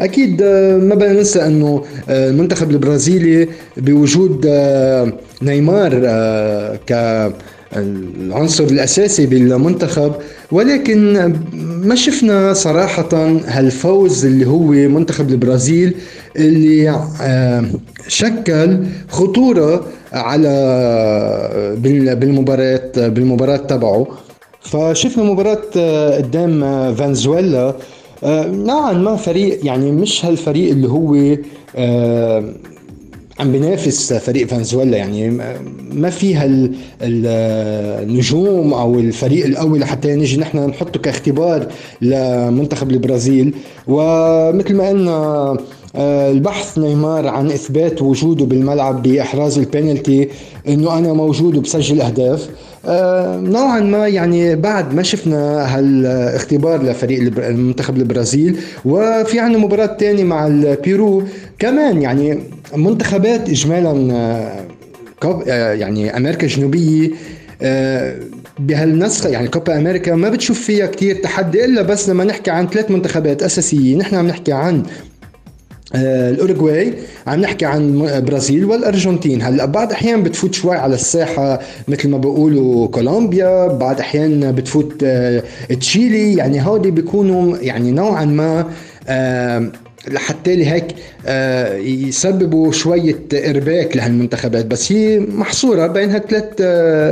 [0.00, 0.42] أكيد
[0.82, 4.46] ما بدنا ننسى إنه المنتخب البرازيلي بوجود
[5.42, 5.92] نيمار
[6.88, 6.92] ك
[7.76, 10.12] العنصر الأساسي بالمنتخب
[10.52, 11.32] ولكن
[11.84, 13.08] ما شفنا صراحة
[13.46, 15.94] هالفوز اللي هو منتخب البرازيل
[16.36, 16.90] اللي
[17.22, 17.64] آه،
[18.08, 20.48] شكل خطورة على
[22.20, 24.06] بالمباراة بالمباراة تبعه.
[24.60, 27.74] فشفنا مباراة آه، قدام فنزويلا.
[28.24, 31.36] آه، نوعا ما فريق يعني مش هالفريق اللي هو
[33.40, 35.30] عم بينافس فريق فنزويلا يعني
[35.92, 36.48] ما فيها
[37.02, 41.66] النجوم أو الفريق القوي لحتى نجي نحن نحطه كاختبار
[42.02, 43.54] لمنتخب البرازيل.
[43.86, 45.56] ومثل ما قلنا
[45.96, 50.28] آه، البحث نيمار عن إثبات وجوده بالملعب بإحراز البينالتي
[50.68, 52.48] إنه أنا موجود وبسجل أهداف.
[52.86, 58.56] آه، نوعا ما يعني بعد ما شفنا هالاختبار لفريق المنتخب البرازيل.
[58.84, 61.22] وفي عندنا مباراة تانية مع البيرو.
[61.58, 62.42] كمان يعني
[62.76, 64.12] منتخبات اجمالا
[65.46, 67.10] آه، يعني أمريكا الجنوبية
[68.58, 72.90] بهالنسخة يعني كوبا أمريكا ما بتشوف فيها كتير تحدي إلا بس لما نحكي عن ثلاث
[72.90, 73.96] منتخبات أساسية.
[73.96, 74.82] نحن عم نحكي عن
[75.94, 76.94] آه، الأوروغواي
[77.26, 79.42] عم نحكي عن برازيل والأرجنتين.
[79.42, 85.42] هلأ بعض أحيان بتفوت شوي على الساحة مثل ما بيقولوا كولومبيا بعض أحيان بتفوت آه،
[85.80, 86.34] تشيلي.
[86.34, 88.66] يعني هودي بيكونوا يعني نوعا ما
[89.08, 89.70] آه،
[90.10, 90.86] لحتى هيك
[92.06, 94.66] يسببوا شوية إرباك لهالمنتخبات.
[94.66, 96.44] بس هي محصورة بين هالثلاث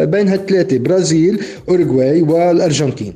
[0.09, 3.15] بين هالثلاثة برازيل أوروغواي والأرجنتين.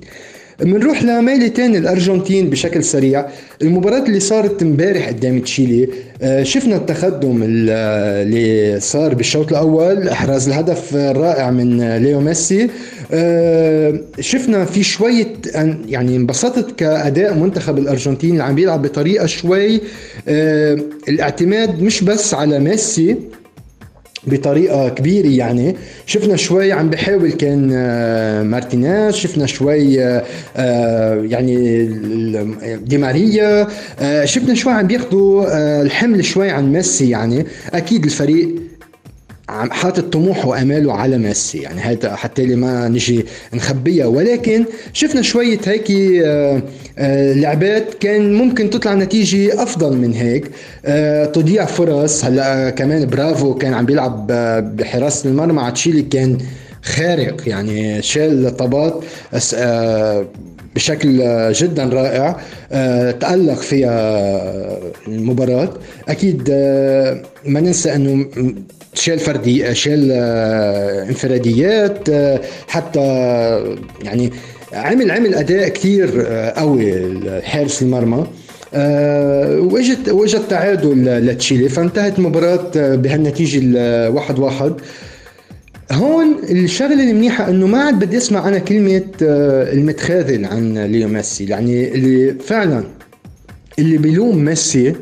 [0.61, 3.27] بنروح لميلة تاني الأرجنتين بشكل سريع.
[3.63, 5.89] المباراة اللي صارت امبارح قدام تشيلي
[6.23, 10.09] آه، شفنا التقدم اللي صار بالشوط الأول.
[10.09, 12.63] إحراز الهدف الرائع من ليو ميسي.
[12.65, 12.69] آه،
[14.21, 15.35] شفنا في شوية
[15.87, 19.81] يعني انبسطت كأداء منتخب الأرجنتين اللي عم بيلعب بطريقة شوي
[20.29, 23.17] آه، الاعتماد مش بس على ميسي
[24.27, 30.25] بطريقة كبيرة يعني شفنا شوي عم بحاول كان آه، مارتينيز شفنا شوي آه،
[30.57, 31.85] آه، يعني
[32.77, 33.69] دي ماريا
[34.25, 35.47] شفنا شوي عم بياخذوا
[35.83, 38.68] الحمل شوي عن ميسي يعني أكيد الفريق
[39.49, 41.59] حاطط طموحه واماله على ميسي.
[41.59, 44.07] يعني هذا حتى اللي ما نجي نخبيها.
[44.07, 46.63] ولكن شفنا شوية هيك آه،
[46.99, 50.51] آه، لعبات كان ممكن تطلع نتيجة أفضل من هيك.
[50.85, 52.25] آه، تضيع فرص.
[52.25, 54.27] هلا كمان برافو كان عم بيلعب
[54.77, 56.03] بحراسه المرمى على تشيلي.
[56.03, 56.39] كان
[56.83, 57.49] خارق.
[57.49, 59.05] يعني شال طابات
[60.75, 62.37] بشكل جدا رائع.
[63.13, 64.19] تألق فيها
[65.09, 65.71] المباراة.
[66.09, 66.51] أكيد
[67.45, 68.27] ما ننسى أنه
[68.95, 73.01] شال فردي شال آه، انفراديات آه، حتى
[74.03, 74.33] يعني
[74.73, 76.95] عمل عمل أداء كثير آه، قوي
[77.43, 78.27] حارس المرمى.
[79.73, 84.73] واجت واجت تعادل لتشيلي فانتهت المباراة بهالنتيجة الواحد واحد.
[85.93, 91.45] هون الشغلة المنيحة إنه ما عاد بدي أسمع أنا كلمة المتخاذل عن ليو ميسي.
[91.45, 92.85] يعني اللي فعلا
[93.79, 94.95] اللي بيلوم ميسي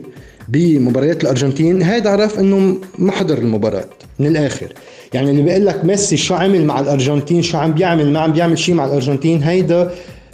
[0.49, 3.85] بمباريات الأرجنتين هيدا عرف إنه ما حضر المباراة
[4.19, 4.73] من الآخر.
[5.15, 8.59] يعني اللي بيقول لك ميسي شو عمل مع الأرجنتين شو عم بيعمل ما عم بيعمل
[8.59, 9.91] شيء مع الأرجنتين هيدا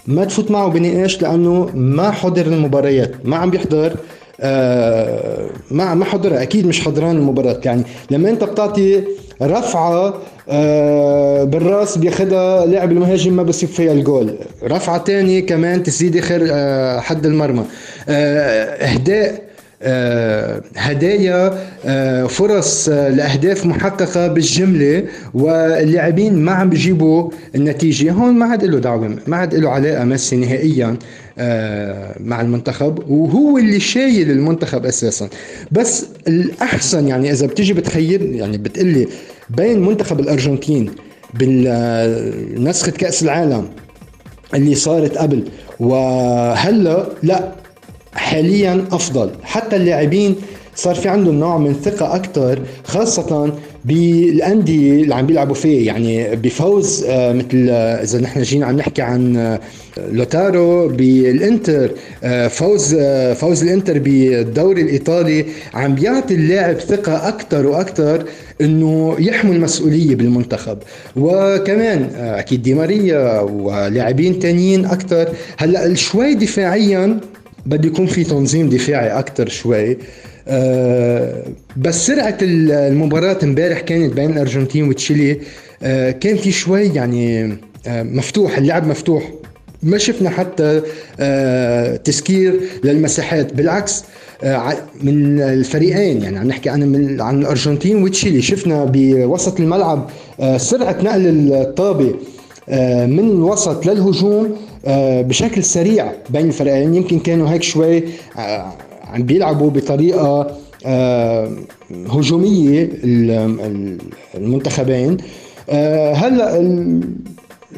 [0.06, 3.96] ما تفوت معه بنقاش لأنه ما حضر المباريات ما عم بيحضر
[4.40, 7.60] آه ما ما حضرها أكيد مش حضران المباراة.
[7.64, 9.02] يعني لما أنت بتعطي
[9.42, 10.14] رفعة
[10.48, 14.34] آه بالرأس بياخدها لاعب المهاجم ما بصيب فيها الجول.
[14.64, 17.64] رفعة تانية كمان تسديده خير آه حد المرمى.
[18.08, 19.42] آه إهداء
[20.76, 28.12] هدايا آه، فرص آه، لأهداف محققة بالجملة واللاعبين ما عم بيجيبوا النتيجة.
[28.12, 30.96] هون ما عاد له دعوة ما عاد له علاقة ميسي نهائيا
[32.20, 35.28] مع المنتخب وهو اللي شايل المنتخب أساسا.
[35.70, 39.08] بس الأحسن يعني إذا بتيجي بتخيل يعني بتقلي
[39.50, 40.90] بين منتخب الأرجنتين
[41.34, 43.68] بالنسخة كأس العالم
[44.54, 45.44] اللي صارت قبل
[45.80, 47.61] وهلأ لا
[48.14, 49.30] حاليا أفضل.
[49.42, 50.36] حتى اللاعبين
[50.76, 53.52] صار في عندهم نوع من ثقة أكثر خاصة
[53.84, 59.02] بالأندية اللي عم بيلعبوا فيه يعني بفوز آه، مثل آه، إذا نحن جينا عم نحكي
[59.02, 59.60] عن آه،
[60.12, 61.90] لوتارو بالإنتر
[62.48, 62.94] فوز
[63.34, 65.44] فوز الإنتر بالدوري الإيطالي
[65.74, 68.24] عم بيعطي اللاعب ثقة أكثر وأكثر
[68.60, 70.78] إنه يحمل مسؤولية بالمنتخب.
[71.16, 77.20] وكمان أكيد دي ماريا ولاعبين تانيين أكثر هلأ شوي دفاعيا
[77.66, 79.96] بده يكون في تنظيم دفاعي أكثر شوي.
[80.48, 81.42] آه،
[81.76, 85.40] بس سرعة المباراه امبارح كانت بين الأرجنتين وتشيلي
[85.82, 87.52] آه، كان في شوي يعني
[87.86, 89.32] آه، مفتوح اللعب مفتوح.
[89.82, 90.82] ما شفنا حتى
[92.04, 93.54] تسكير للمساحات.
[93.54, 94.04] بالعكس
[95.02, 98.42] من الفريقين يعني عم نحكي أنا من عن الأرجنتين وتشيلي.
[98.42, 100.10] شفنا بوسط الملعب
[100.56, 102.14] سرعة نقل الطابة
[103.06, 104.56] من الوسط للهجوم
[105.22, 106.94] بشكل سريع بين الفريقين.
[106.94, 108.04] يمكن كانوا هيك شوي
[109.04, 111.50] عم بيلعبوا بطريقة آه،
[111.90, 112.90] هجومية
[114.34, 115.16] المنتخبين.
[115.70, 116.56] آه، هلأ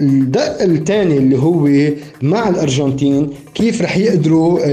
[0.00, 1.68] الدق الثاني اللي هو
[2.22, 4.66] مع الأرجنتين كيف رح يقدروا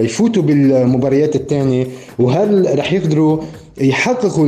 [0.00, 1.86] يفوتوا بالمباريات الثانية
[2.18, 3.42] وهل رح يقدروا
[3.80, 4.46] يحققوا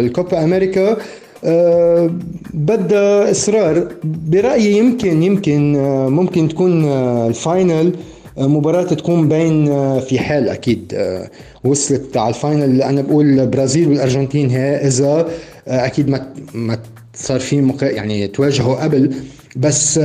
[0.00, 0.96] الكوبا أمريكا؟
[1.44, 2.10] أه
[2.54, 3.88] بدها إصرار.
[4.04, 5.72] برأيي يمكن يمكن
[6.08, 6.84] ممكن تكون
[7.28, 7.92] ال final
[8.38, 11.30] مباراة تكون بين آه، في حال أكيد آه،
[11.64, 12.82] وصلت على ال final.
[12.82, 15.28] أنا بقول البرازيل والأرجنتين هي إذا
[15.68, 16.78] آه، أكيد ما ما
[17.14, 17.86] صار في مقا...
[17.86, 19.14] يعني تواجهوا قبل.
[19.56, 19.98] بس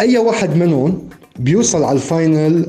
[0.00, 1.08] أي واحد منهم
[1.38, 2.64] بيوصل على ال final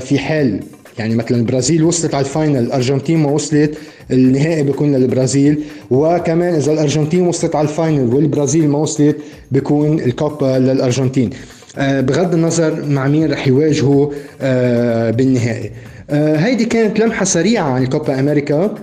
[0.00, 0.60] في حال
[1.00, 3.78] يعني مثلا البرازيل وصلت على ال final الارجنتين ما وصلت
[4.10, 9.16] النهائي بيكون للبرازيل وكمان إذا الأرجنتين وصلت على ال final والبرازيل ما وصلت
[9.50, 11.30] بيكون الكوبا للأرجنتين.
[11.78, 14.10] آه، بغض النظر مع مين رح يواجهوا
[14.40, 15.70] آه، بالنهائي.
[16.10, 18.74] آه، هيدي كانت لمحة سريعة عن الكوبا أمريكا.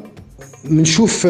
[0.66, 1.28] بنشوف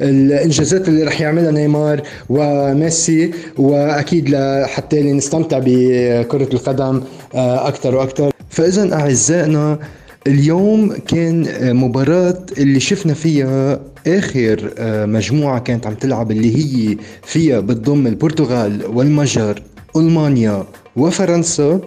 [0.00, 7.00] الإنجازات اللي رح يعملها نيمار وميسي وأكيد لحتى نستمتع بكرة القدم
[7.34, 9.78] أكثر وأكثر فاذا أعزائنا
[10.26, 14.72] اليوم كان مباراة اللي شفنا فيها آخر
[15.06, 19.62] مجموعة كانت عم تلعب اللي هي فيها بتضم البرتغال والمجر
[19.96, 20.64] ألمانيا
[20.96, 21.80] وفرنسا.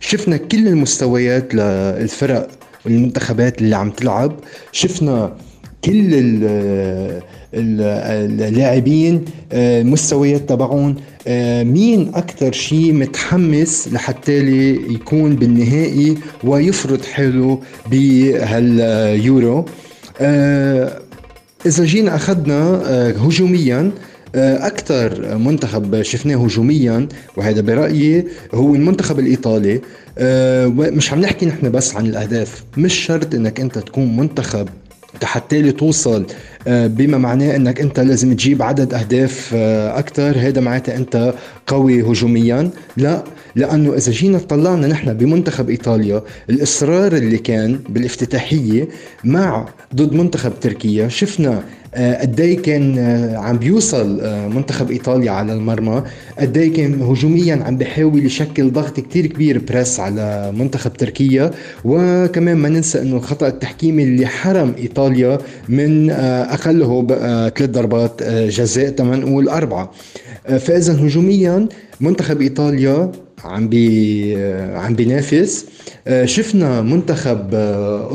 [0.00, 2.48] شفنا كل المستويات للفرق
[2.84, 4.32] والمنتخبات اللي عم تلعب.
[4.72, 5.36] شفنا
[5.84, 6.08] كل
[7.54, 10.96] اللاعبين المستويات تبعهم.
[11.64, 14.38] مين أكثر شيء متحمس لحتى
[14.90, 17.60] يكون بالنهائي ويفرض حاله
[17.90, 19.64] بهاليورو؟
[21.66, 22.82] إذا جينا أخذنا
[23.26, 23.92] هجوميا
[24.34, 29.80] آه، أكثر منتخب شفناه هجوميا وهذا برأيي هو المنتخب الإيطالي.
[30.18, 34.68] آه، مش عم نحكي نحن بس عن الأهداف مش شرط إنك أنت تكون منتخب
[35.24, 36.26] حتى توصل
[36.66, 41.34] آه، بما معناه إنك أنت لازم تجيب عدد أهداف أكثر هذا معناته أنت
[41.66, 42.70] قوي هجوميا.
[42.96, 43.24] لا
[43.56, 48.88] لأنه إذا جينا طلعنا نحن بمنتخب إيطاليا الإصرار اللي كان بالافتتاحية
[49.24, 51.62] مع ضد منتخب تركيا شفنا آه،
[51.94, 56.02] قد إيه كان آه، عم بيوصل آه، منتخب إيطاليا على المرمى؟
[56.38, 61.50] قد إيه كان هجوميا عم بيحاول يشكل ضغط كتير كبير بريس على منتخب تركيا؟
[61.84, 67.06] وكمان ما ننسى إنه الخطأ التحكيمي اللي حرم إيطاليا من أقله
[67.56, 69.90] ثلاث ضربات جزاء تمام نقول اربعه
[70.44, 71.68] فاذا هجوميا
[72.00, 73.12] منتخب إيطاليا
[73.44, 74.36] عم بي
[74.74, 75.66] عم بينافس.
[76.24, 77.54] شفنا منتخب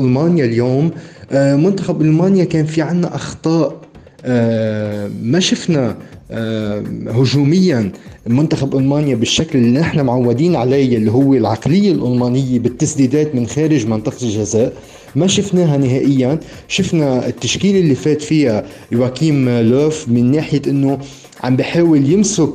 [0.00, 0.90] ألمانيا اليوم آه،
[1.34, 3.76] منتخب ألمانيا كان في عنا أخطاء
[4.24, 5.96] آه، ما شفنا
[6.30, 7.92] آه، هجوميا
[8.26, 14.22] منتخب ألمانيا بالشكل اللي نحن معودين عليه اللي هو العقلية الألمانية بالتسديدات من خارج منطقة
[14.22, 14.72] الجزاء
[15.16, 16.38] ما شفناها نهائيا.
[16.68, 20.98] شفنا التشكيلة اللي فات فيها يواكيم لوف من ناحية إنه
[21.44, 22.52] عم بحاول يمسك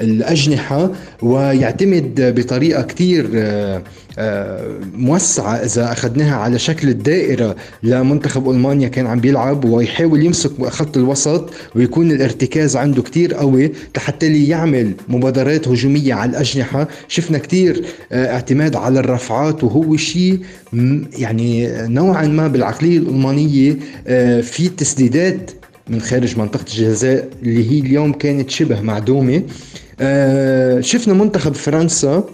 [0.00, 0.90] الأجنحة
[1.22, 3.82] ويعتمد بطريقة كتير آه،
[4.18, 10.96] آه، موسعة إذا أخذناها على شكل الدائرة لمنتخب ألمانيا كان عم بيلعب ويحاول يمسك خط
[10.96, 16.88] الوسط ويكون الارتكاز عنده كتير قوي لحتى يعمل مبادرات هجومية على الأجنحة.
[17.08, 20.38] شفنا كتير آه، اعتماد على الرفعات وهو شيء
[21.18, 23.76] يعني نوعا ما بالعقلية الألمانية
[24.40, 25.50] في تسديدات
[25.88, 29.42] من خارج منطقة الجزاء اللي هي اليوم كانت شبه معدومة.
[30.00, 32.24] آه شفنا منتخب فرنسا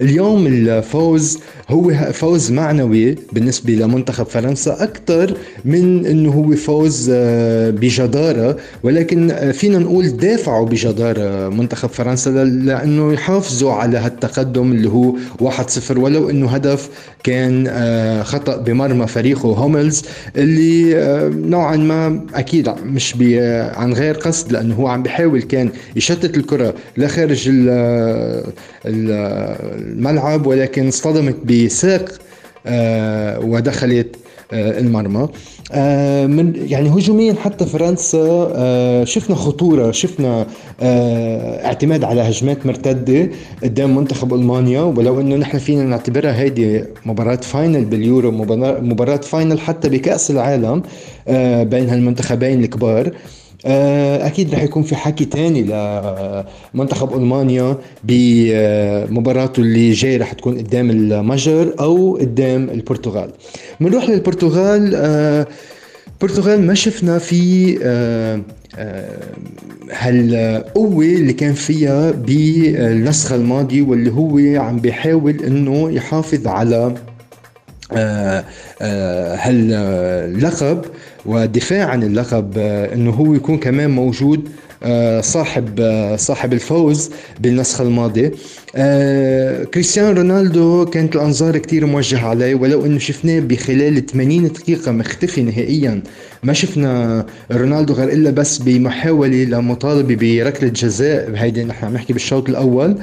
[0.00, 5.34] اليوم الفوز هو فوز معنوي بالنسبة لمنتخب فرنسا أكثر
[5.64, 8.56] من إنه هو فوز آه، بجدارة.
[8.82, 16.30] ولكن فينا نقول دافعوا بجدارة منتخب فرنسا لأنه يحافظوا على هالتقدم اللي هو 1-0 ولو
[16.30, 16.88] إنه هدف
[17.24, 20.02] كان آه، خطأ بمرمى فريقه هوملز
[20.36, 23.14] اللي آه، نوعا ما أكيد مش
[23.76, 27.48] عن غير قصد لأنه هو عم بيحاول كان يشتت الكرة لخارج
[29.92, 32.08] الملعب ولكن اصطدمت بساق
[32.66, 34.16] آه، ودخلت
[34.52, 35.28] آه، المرمى.
[35.72, 40.46] آه، من يعني هجوميا حتى فرنسا شفنا خطورة شفنا
[41.64, 43.30] اعتماد على هجمات مرتدة
[43.62, 48.30] قدام منتخب ألمانيا ولو إنه نحن فينا نعتبرها هيدي مباراة final باليورو
[48.80, 50.82] مباراة final حتى بكأس العالم
[51.64, 53.12] بين هالمنتخبين الكبار.
[53.64, 55.62] أكيد رح يكون في حكي تاني
[56.74, 63.30] لمنتخب ألمانيا بمباراته اللي جاي رح تكون قدام المجر أو قدام البرتغال.
[63.80, 65.46] بنروح للبرتغال آه،
[66.12, 68.40] البرتغال ما شفنا في آه،
[69.92, 76.94] هالقوة اللي كان فيها بالنسخة الماضية واللي هو عم بيحاول إنه يحافظ على
[79.42, 80.84] هاللقب.
[81.28, 84.48] والدفاع عن اللقب آه، إنه هو يكون كمان موجود
[84.82, 87.10] آه، صاحب آه، صاحب الفوز
[87.40, 88.32] بالنسخة الماضية.
[89.74, 96.02] كريستيانو رونالدو كانت الأنظار كتير موجهة عليه ولو أنه شفناه بخلال 80 دقيقة مختفي نهائيا
[96.42, 102.48] ما شفنا رونالدو غير إلا بس بمحاولة لمطالبة بركلة جزاء هيدي نحن عم نحكي بالشوط
[102.48, 102.96] الأول.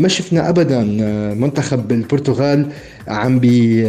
[0.00, 0.82] ما شفنا أبدا
[1.34, 2.66] منتخب البرتغال
[3.08, 3.84] عم بي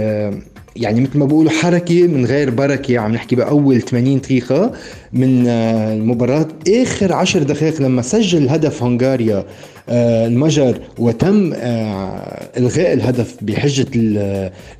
[0.76, 4.72] يعني مثل ما بقولوا حركة من غير بركة عم نحكي بأول 80 دقيقة
[5.14, 6.48] من آه، المباراة.
[6.68, 9.46] آخر 10 دقائق لما سجل هدف هنغاريا
[9.90, 13.88] آه، المجر وتم آه، إلغاء الهدف بحجة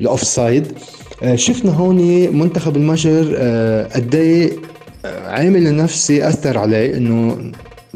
[0.02, 0.68] الأوف سايد
[1.36, 1.98] شفنا هون
[2.38, 3.36] منتخب المجر
[3.96, 4.52] قد إيه،
[5.06, 7.38] عامل النفسي أثر عليه إنه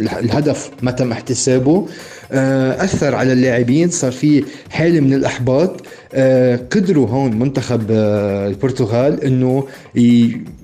[0.02, 1.88] الهدف ما تم احتسابه.
[2.32, 5.82] أثر على اللاعبين صار في حالة من الإحباط.
[6.14, 9.68] آه، قدروا هون منتخب آه، البرتغال إنه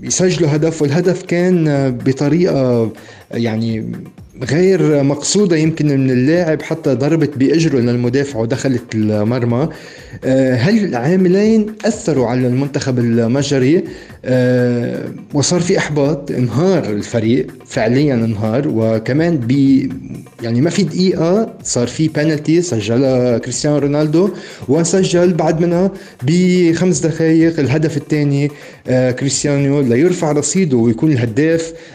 [0.03, 2.91] يسجلوا هدف والهدف كان آه، بطريقة
[3.31, 3.91] يعني
[4.43, 9.69] غير مقصودة يمكن من اللاعب حتى ضربت بإجره للمدافع ودخلت المرمى.
[10.25, 13.83] هالعاملين أثروا على المنتخب المجري؟
[15.33, 18.63] وصار في إحباط انهار الفريق فعليا انهار.
[18.67, 19.51] وكمان ب
[20.43, 24.29] يعني ما في دقيقة صار في بنالتي سجلها كريستيانو رونالدو
[24.67, 25.91] وسجل بعد منها
[26.23, 28.51] بخمس دقائق الهدف الثاني
[28.87, 29.81] آه، كريستيانو.
[29.81, 31.94] ليرفع رصيده ويكون الهداف آه،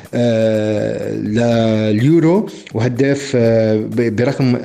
[1.15, 4.57] لليورو وهداف آه، برقم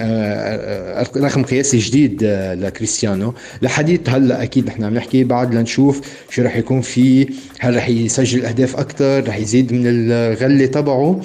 [1.17, 2.23] رقم قياسي جديد
[2.60, 3.34] لكريستيانو.
[3.62, 7.27] لحديث هلا أكيد نحن عم نحكي بعد لنشوف شو رح يكون في
[7.60, 11.21] هل رح يسجل أهداف أكثر رح يزيد من الغلة تبعه.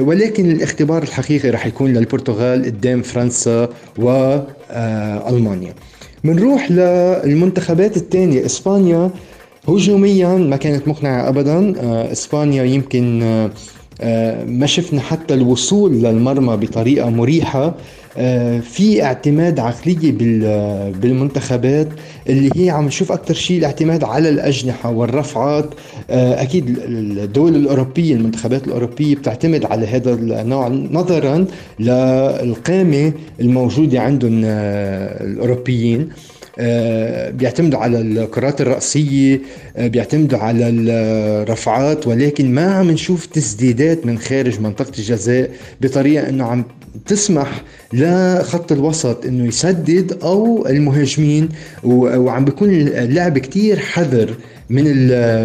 [0.00, 3.68] ولكن الاختبار الحقيقي رح يكون للبرتغال قدام فرنسا
[3.98, 5.74] والمانيا
[6.24, 9.10] بنروح للمنتخبات الثانية إسبانيا.
[9.68, 11.74] هجوميا ما كانت مقنعة ابدا.
[11.80, 13.50] آه، إسبانيا يمكن آه،
[14.00, 17.74] آه، ما شفنا حتى الوصول للمرمى بطريقة مريحة.
[18.16, 20.12] آه، في اعتماد عقلية
[20.92, 21.88] بالمنتخبات
[22.28, 25.74] اللي هي عم نشوف أكثر شيء الاعتماد على الأجنحة والرفعات.
[26.10, 30.68] أكيد الدول الأوروبية المنتخبات الأوروبية بتعتمد على هذا النوع.
[30.68, 31.46] نظرا
[31.80, 36.08] للقامة الموجودة عندهم الأوروبيين.
[37.38, 39.40] بيعتمدوا على الكرات الرأسية
[39.78, 46.64] بيعتمدوا على الرفعات ولكن ما عم نشوف تسديدات من خارج منطقة الجزاء بطريقة إنه عم
[47.06, 47.62] تسمح
[47.92, 51.48] لخط الوسط إنه يسدد أو المهاجمين
[51.84, 54.34] وعم بيكون اللعب كتير حذر
[54.70, 54.84] من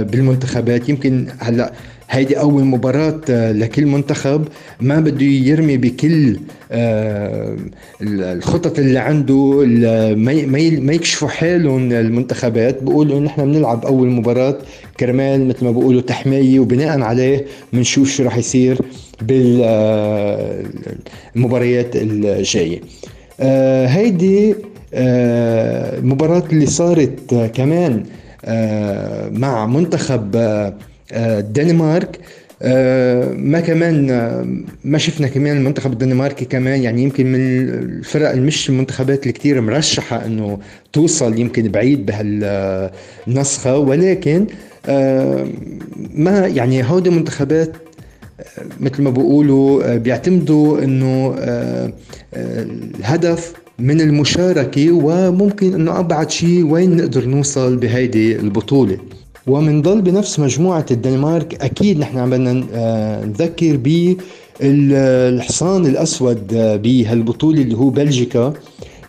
[0.03, 0.89] بالمنتخبات.
[0.89, 1.73] يمكن هلأ
[2.09, 4.47] هيدي أول مباراة لكل منتخب.
[4.81, 6.39] ما بده يرمي بكل
[6.71, 7.55] آه،
[8.01, 9.63] الخطط اللي عنده
[10.15, 14.57] ما يكشفوا حالهم المنتخبات بيقولوا نحن بنلعب أول مباراة
[14.99, 18.77] كرمال مثل ما بيقولوا تحمية وبناء عليه بنشوف شو راح يصير
[19.21, 21.95] بالمباريات
[23.39, 24.55] آه، هيدي
[24.93, 28.03] المباراة آه، اللي صارت كمان
[28.45, 30.31] آه، مع منتخب
[31.11, 32.19] الدنمارك
[33.37, 34.07] ما كمان
[34.83, 37.39] ما شفنا كمان المنتخب الدنماركي كمان يعني يمكن من
[37.69, 40.59] الفرق المش المنتخبات اللي كتير مرشحة إنه
[40.93, 43.77] توصل يمكن بعيد بهالنسخة.
[43.77, 44.47] ولكن
[46.15, 47.71] ما يعني هودي منتخبات
[48.79, 51.93] مثل ما بيقولوا آه، بيعتمدوا إنه آه،
[52.33, 52.63] آه،
[52.99, 58.97] الهدف من المشاركة وممكن إنه أبعد شيء وين نقدر نوصل بهيدي البطولة.
[59.47, 63.77] ومنضل بنفس مجموعة الدنمارك أكيد نحن عم بدنا آه، نذكر
[64.61, 66.47] بالحصان الأسود
[66.83, 68.53] بهالبطولة اللي هو بلجيكا.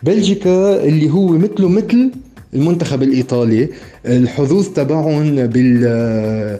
[0.03, 2.11] بلجيكا اللي هو مثله مثل
[2.53, 3.69] المنتخب الإيطالي.
[4.05, 6.59] الحظوظ تبعهم بال آه،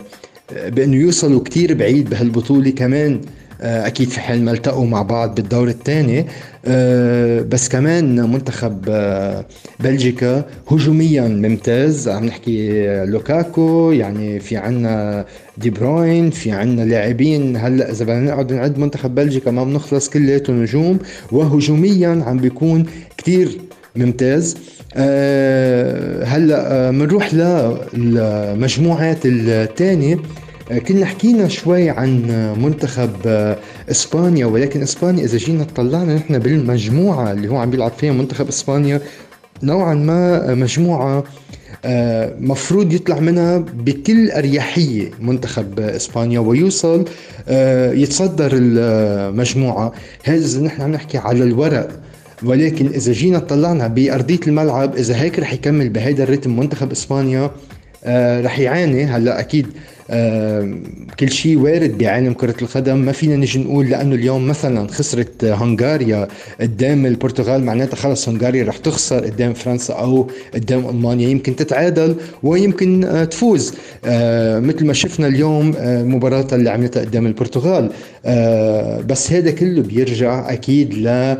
[0.69, 3.13] بأنه يوصلوا كتير بعيد بهالبطولة كمان.
[3.13, 6.25] آه، أكيد في حال ما التقوا مع بعض بالدور الثاني.
[6.65, 9.45] آه، بس كمان منتخب آه،
[9.79, 12.09] بلجيكا هجوميا ممتاز.
[12.09, 15.25] عم نحكي لوكاكو يعني في عنا
[15.57, 17.57] دي بروين في عنا لاعبين.
[17.57, 20.99] هلأ إذا بدنا نقعد نعد منتخب بلجيكا ما بنخلص كلياته نجوم
[21.31, 22.85] وهجوميا عم بيكون
[23.17, 23.57] كتير
[23.95, 24.57] ممتاز.
[24.95, 27.33] أه هلأ بنروح
[27.93, 30.19] للمجموعات الثانية.
[30.77, 32.21] كنا حكينا شوي عن
[32.63, 33.11] منتخب
[33.91, 39.01] إسبانيا ولكن إسبانيا إذا جينا طلعنا نحن بالمجموعة اللي هو عم بيلعب فيها منتخب إسبانيا
[39.63, 41.23] نوعا ما مجموعة
[41.85, 47.05] آه، مفروض يطلع منها بكل أريحية منتخب إسبانيا ويوصل
[47.47, 49.93] آه، يتصدر المجموعة.
[50.23, 51.89] هذا نحن عم نحكي على الورق
[52.43, 57.51] ولكن إذا جينا طلعنا بأرضية الملعب إذا هيك رح يكمل بهيدا الريتم منتخب إسبانيا
[58.03, 59.67] آه، رح يعاني هلأ أكيد.
[59.67, 59.98] آه،
[61.19, 62.97] كل شيء وارد بعالم كرة القدم.
[62.97, 66.27] ما فينا نجي نقول لأنه اليوم مثلا خسرت هنغاريا
[66.61, 71.29] قدام البرتغال معناتها خلص هنغاريا رح تخسر قدام فرنسا أو قدام ألمانيا.
[71.29, 73.73] يمكن تتعادل ويمكن آه، تفوز.
[74.59, 77.89] مثل ما شفنا اليوم المباراة اللي عملتها قدام البرتغال.
[79.05, 81.35] بس هذا كله بيرجع أكيد ل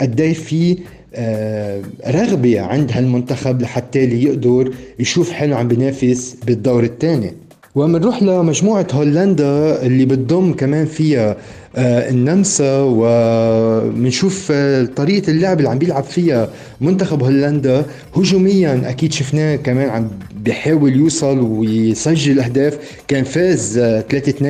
[0.00, 0.78] قد إيه في
[1.14, 7.32] آه، رغبة عند هالمنتخب لحتى يقدر يشوف حاله عم بينافس بالدور الثاني.
[7.74, 11.36] ومنروح لمجموعة هولندا اللي بتضم كمان فيها
[11.76, 16.48] آه، النمسا ومنشوف آه، طريقة اللعب اللي عم بيلعب فيها
[16.80, 17.84] منتخب هولندا.
[18.16, 20.08] هجوميا أكيد شفناه كمان عم
[20.44, 22.78] بيحاول يوصل ويسجل أهداف.
[23.08, 24.42] كان فاز 3-2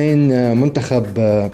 [0.53, 1.51] منتخب آه،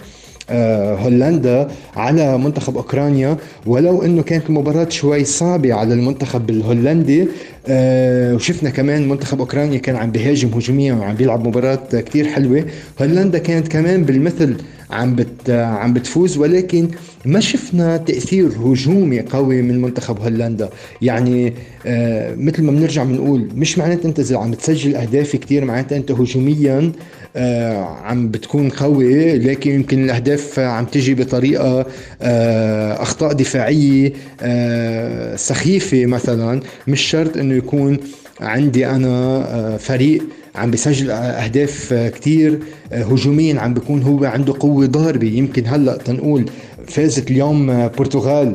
[0.50, 3.36] هولندا على منتخب أوكرانيا.
[3.66, 7.28] ولو إنه كانت المباراة شوي صعبة على المنتخب الهولندي
[7.68, 12.64] آه، وشفنا كمان منتخب أوكرانيا كان عم بيهاجم هجوميا وعم بيلعب مباراة كتير حلوة.
[13.00, 14.56] هولندا كانت كمان بالمثل
[14.90, 16.88] عم بت عم بتفوز ولكن
[17.24, 20.68] ما شفنا تأثير هجومي قوي من منتخب هولندا.
[21.02, 21.52] يعني
[21.86, 26.10] آه مثل ما بنرجع بنقول مش معناتها انت إذا عم تسجل أهداف كثير معناتها انت
[26.10, 26.92] هجوميا
[27.36, 31.86] آه عم بتكون قوي لكن يمكن الأهداف عم تجي بطريقة
[32.22, 36.60] آه أخطاء دفاعية آه سخيفة مثلا.
[36.88, 37.98] مش شرط إنه يكون
[38.40, 40.22] عندي أنا آه فريق
[40.56, 42.58] عم بيسجل أهداف كتير
[42.92, 46.50] هجوميا عم بيكون هو عنده قوة ضاربه يمكن هلأ تنقول
[46.88, 48.54] فازت اليوم برتغال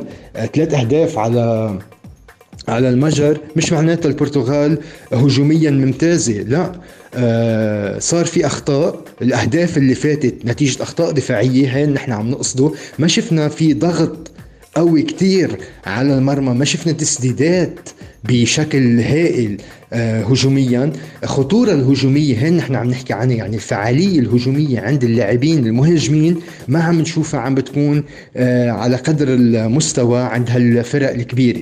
[0.53, 1.79] ثلاث أهداف على
[2.67, 3.37] على المجر.
[3.55, 4.77] مش معناتها البرتغال
[5.13, 6.71] هجوميا ممتازة لا.
[7.15, 9.01] آه صار في أخطاء.
[9.21, 12.71] الأهداف اللي فاتت نتيجة أخطاء دفاعية هاي نحن عم نقصده.
[12.99, 14.31] ما شفنا في ضغط
[14.75, 16.53] قوي كتير على المرمى.
[16.53, 17.89] ما شفنا تسديدات
[18.23, 19.57] بشكل هائل.
[19.57, 20.91] آه، هجوميا.
[21.23, 26.37] الخطورة الهجومية هين نحن عم نحكي عنها يعني الفعالية الهجومية عند اللاعبين المهاجمين
[26.67, 28.03] ما عم نشوفها عم بتكون
[28.35, 31.61] آه، على قدر المستوى عند هالفرق الكبيرة.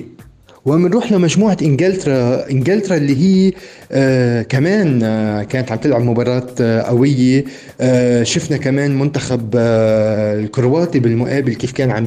[0.66, 3.52] ومنروح لمجموعة إنجلترا إنجلترا اللي هي
[3.92, 7.44] آه كمان آه كانت عم تلعب مباراة آه قوية.
[7.80, 12.06] آه شفنا كمان منتخب آه الكرواتي بالمقابل كيف كان عم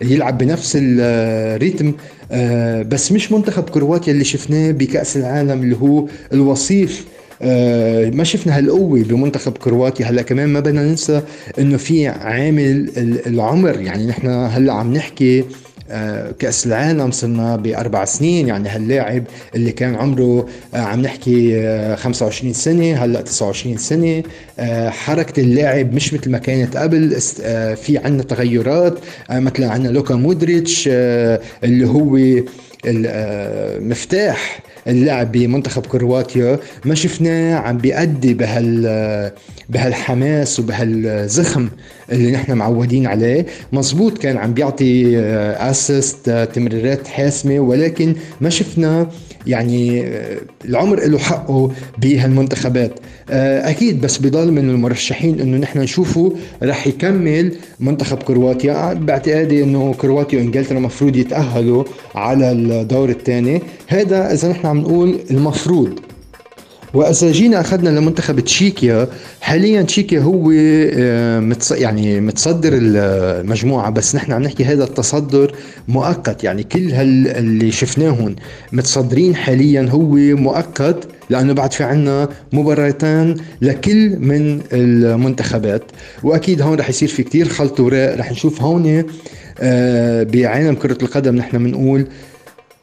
[0.00, 1.92] بيلعب بنفس الريتم
[2.32, 7.04] آه بس مش منتخب كرواتيا اللي شفناه بكأس العالم اللي هو الوصيف.
[7.42, 10.06] آه ما شفنا هالقوة بمنتخب كرواتيا.
[10.06, 11.22] هلأ كمان ما بدنا ننسى
[11.58, 12.90] إنه في عامل
[13.26, 13.80] العمر.
[13.80, 15.44] يعني نحن هلأ عم نحكي آه،
[16.38, 18.48] كأس العالم صرنا بأربع سنين.
[18.48, 19.24] يعني هاللاعب
[19.54, 24.22] اللي كان عمره آه، عم نحكي 25 آه، سنة هلأ 29 سنة.
[24.90, 27.20] حركة اللاعب مش مثل ما كانت قبل.
[27.76, 28.98] في عندنا تغيرات
[29.30, 30.88] مثلا عندنا لوكا مودريتش
[31.64, 32.18] اللي هو
[32.86, 36.58] المفتاح اللعب بمنتخب كرواتيا.
[36.84, 39.32] ما شفناه عم بيأدي بهال
[39.68, 41.68] بهالحماس وبهالزخم.
[42.12, 43.46] اللي نحن معودين عليه.
[43.72, 45.18] مزبوط كان عم بيعطي
[45.70, 49.08] اسيست تمريرات حاسمة ولكن ما شفنا
[49.46, 52.92] يعني آه، العمر له حقه بهالمنتخبات.
[53.30, 56.32] آه، أكيد بس بضل من المرشحين إنه نحن نشوفه
[56.62, 58.92] رح يكمل منتخب كرواتيا.
[58.94, 61.84] باعتقادي إنه كرواتيا وإنجلترا المفروض يتأهلوا
[62.14, 66.07] على الدور الثاني هذا إذا نحن عم نقول المفروض.
[66.94, 69.08] واذا جينا أخذنا لمنتخب تشيكيا.
[69.40, 75.54] حاليا تشيكيا هو آه، يعني متصدر المجموعة بس نحن عم نحكي هذا التصدر
[75.88, 76.44] مؤقت.
[76.44, 78.36] يعني كل هال اللي شفناهم
[78.72, 85.82] متصدرين حاليا هو مؤقت لأنه بعد في عنا مباراتين لكل من المنتخبات.
[86.22, 88.18] وأكيد هون رح يصير في كتير خلط أوراق.
[88.18, 89.04] رح نشوف هون
[89.60, 92.06] آه، بعالم كرة القدم نحن بنقول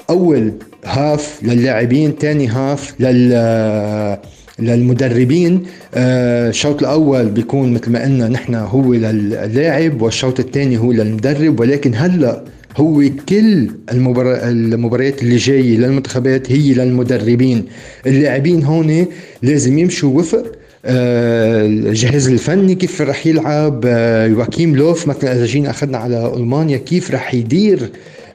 [0.09, 0.53] أول
[0.95, 4.17] half للاعبين ثاني half لل
[4.59, 5.63] للمدربين.
[5.95, 11.59] آه، الشوط الأول بيكون مثل ما قلنا نحن هو للاعب والشوط الثاني هو للمدرب.
[11.59, 12.43] ولكن هلأ
[12.77, 17.65] هو كل المباريات اللي جاية للمنتخبات هي للمدربين.
[18.07, 19.05] اللاعبين هون
[19.41, 20.51] لازم يمشوا وفق
[20.85, 25.07] آه، الجهاز الفني كيف رح يلعب آه، يواكيم لوف.
[25.07, 27.89] مثلا إذا جينا أخذنا على ألمانيا كيف رح يدير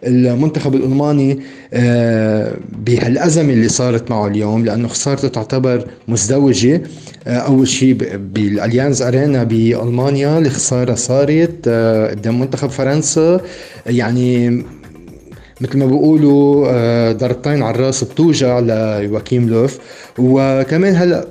[0.04, 1.40] المنتخب الألماني
[1.72, 2.54] آه،
[2.86, 6.82] بهالأزمة اللي صارت معه اليوم لأنه خسارته تعتبر مزدوجة.
[7.26, 13.40] آه، أول شيء بالأليانز أرينا بألمانيا الخساره صارت آه، قدام منتخب فرنسا.
[13.86, 14.50] يعني
[15.60, 19.78] مثل ما بيقولوا ضربتين على الرأس بتوجع ليواكيم لوف.
[20.18, 21.26] وكمان هلأ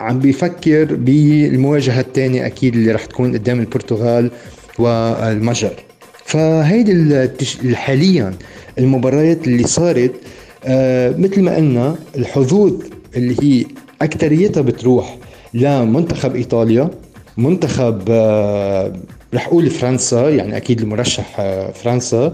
[0.00, 4.30] عم بيفكر بالمواجهة الثانية أكيد اللي رح تكون قدام البرتغال
[4.78, 5.83] والمجر.
[6.24, 7.28] فهيدي
[7.74, 8.34] حاليا
[8.78, 10.12] المباريات اللي صارت
[10.64, 12.72] آه مثل ما قلنا الحظوظ
[13.16, 13.64] اللي هي
[14.02, 15.18] اكثريتها بتروح
[15.54, 16.90] لمنتخب إيطاليا.
[17.36, 18.92] منتخب آه
[19.34, 22.32] رح أقول فرنسا يعني أكيد المرشح آه فرنسا.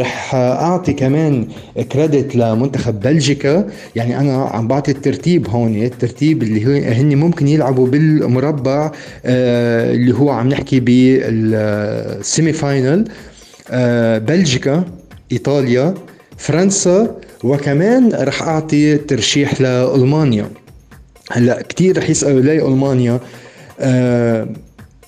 [0.00, 1.46] رح أعطي كمان
[1.92, 3.66] credit لمنتخب بلجيكا.
[3.96, 8.90] يعني أنا عم بعطي الترتيب هون الترتيب اللي هن ممكن يلعبوا بالمربع
[9.24, 13.04] آه اللي هو عم نحكي بال semi-final
[13.70, 14.84] آه بلجيكا
[15.32, 15.94] إيطاليا
[16.36, 20.46] فرنسا وكمان رح أعطي ترشيح لألمانيا.
[21.32, 23.20] هلأ كثير رح يسألوا ليه ألمانيا.
[23.80, 24.48] آه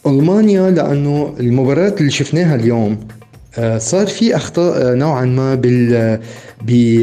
[0.06, 3.21] ألمانيا لأنه المباريات اللي شفناها اليوم آه،
[3.78, 6.20] صار في أخطاء آه، نوعا ما بال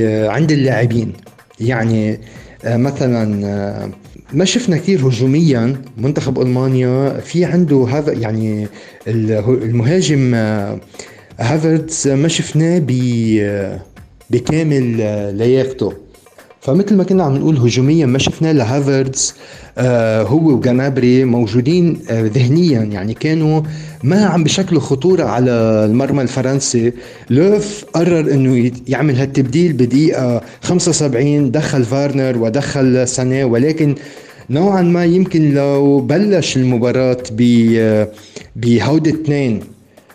[0.01, 1.13] آه، عند اللاعبين.
[1.59, 2.19] يعني
[2.65, 3.91] مثلا
[4.33, 8.67] ما شفنا كثير هجوميا منتخب ألمانيا في عنده هذا يعني
[9.07, 10.33] المهاجم
[11.39, 12.81] هافردز ما شفناه
[14.29, 14.97] بكامل
[15.37, 15.93] لياقته.
[16.61, 19.33] فمثل ما كنا عم نقول هجوميا ما شفنا لهافردز
[19.77, 22.79] آه هو وجنابري موجودين آه ذهنيا.
[22.79, 23.61] يعني كانوا
[24.03, 25.51] ما عم بشكلوا خطورة على
[25.85, 26.93] المرمى الفرنسي.
[27.29, 33.95] لوف قرر إنه يعمل هالتبديل بدقيقة 75 دخل فارنر ودخل سانيه ولكن
[34.49, 37.17] نوعا ما يمكن لو بلش المباراة
[38.55, 39.59] بهودة اثنين.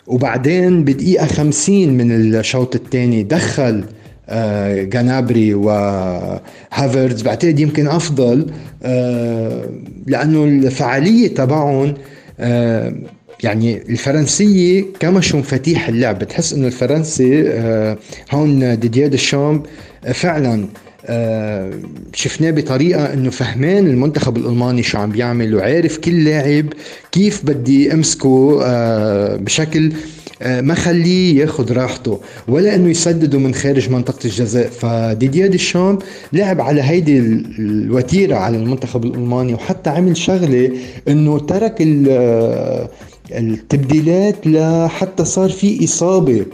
[0.06, 3.84] وبعدين بدقيقة 50 من الشوط الثاني دخل
[4.28, 8.46] آه، جنابري وهافرز بعتقد يمكن أفضل
[8.82, 9.68] آه،
[10.06, 11.94] لأنه الفعالية تبعهم
[12.40, 12.94] آه،
[13.42, 17.44] يعني الفرنسية كمشوا مفاتيح اللعب بتحس إنه الفرنسي
[18.32, 19.66] هون ديديا ديشامب
[20.14, 20.66] فعلا
[22.14, 26.66] شفناه بطريقة إنه فهمان المنتخب الألماني شو عم بيعمل وعارف كل لاعب
[27.12, 28.58] كيف بدي أمسكه
[29.36, 29.92] بشكل
[30.42, 34.68] آه، ما خليه ياخذ راحته ولا إنه يسدده من خارج منطقة الجزاء.
[34.68, 37.18] فديدييه ديشامب لعب على هيدي
[37.58, 40.70] الوتيرة على المنتخب الألماني وحتى عمل شغلة
[41.08, 42.88] إنه ترك آه،
[43.32, 46.46] التبديلات لحتى صار في إصابة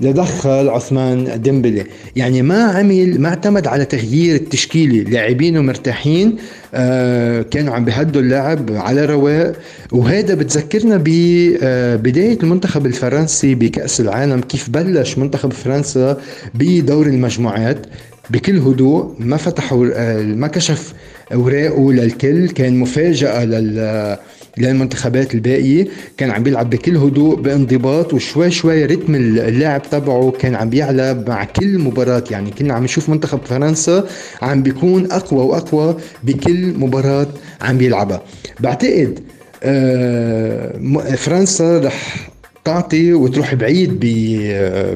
[0.00, 1.84] لدخل عثمان ديمبلي.
[2.16, 5.10] يعني ما عمل ما اعتمد على تغيير التشكيلة.
[5.10, 6.36] لاعبينه مرتاحين
[6.74, 9.52] آه كانوا عم بهدوا اللعب على رواق.
[9.92, 14.40] وهذا بتذكرنا ببدايه آه، المنتخب الفرنسي بكأس العالم.
[14.40, 16.20] كيف بلش منتخب فرنسا
[16.54, 17.86] بدور المجموعات؟
[18.30, 20.94] بكل هدوء ما فتح آه، ما كشف
[21.32, 22.48] أوراقه للكل.
[22.48, 24.18] كان مفاجأة لل
[24.58, 30.70] للمنتخبات الباقية كان عم بيلعب بكل هدوء بانضباط وشوي شوي رتم اللعب تبعه كان عم
[30.70, 32.24] بيعلى مع كل مباراة.
[32.30, 34.04] يعني كنا عم نشوف منتخب فرنسا
[34.42, 37.26] عم بيكون أقوى وأقوى بكل مباراة
[37.60, 38.22] عم بيلعبها.
[38.60, 39.18] بعتقد
[39.64, 40.76] آه،
[41.16, 42.28] فرنسا رح
[42.64, 44.00] تعطي وتروح بعيد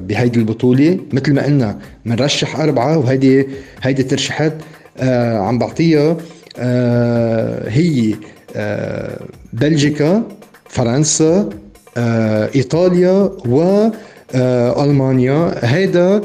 [0.08, 0.98] بهيدي البطولة.
[1.12, 3.46] مثل ما قلنا بنرشح أربعة وهيدي
[3.82, 4.54] هيدي الترشيحات
[4.98, 6.16] آه عم بعطيها
[6.58, 8.14] آه هي
[8.56, 9.20] آه
[9.52, 10.22] بلجيكا
[10.68, 11.48] فرنسا
[11.96, 16.22] آه إيطاليا والمانيا هيدا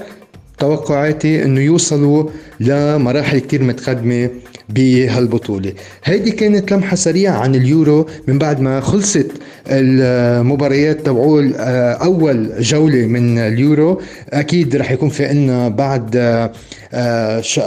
[0.60, 4.30] توقعاتي إنه يوصلوا لمراحل كتير متقدمة
[4.70, 5.74] بهالبطولة.
[6.04, 9.28] هيدي كانت لمحة سريعة عن اليورو من بعد ما خلصت
[9.68, 14.02] المباريات تبعول آه، أول جولة من اليورو.
[14.30, 16.52] أكيد رح يكون في عنا بعد آه،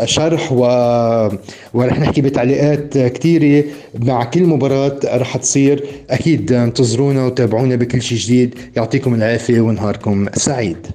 [0.04, 0.60] شرح و...
[1.74, 3.64] ورح نحكي بتعليقات كثيره
[3.98, 5.84] مع كل مباراة رح تصير.
[6.10, 8.54] أكيد انتظرونا وتابعونا بكل شيء جديد.
[8.76, 10.86] يعطيكم العافية ونهاركم سعيد.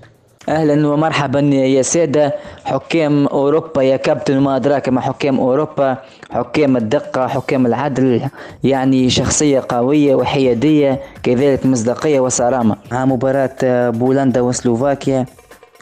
[0.49, 2.35] أهلا ومرحبا يا سادة.
[2.65, 5.97] حكام أوروبا يا كابتن وما أدراك ما حكام أوروبا.
[6.29, 8.21] حكام الدقة حكام العدل
[8.63, 12.75] يعني شخصية قوية وحيادية كذلك مصداقية وصرامة.
[12.91, 15.25] مع مباراة بولندا وسلوفاكيا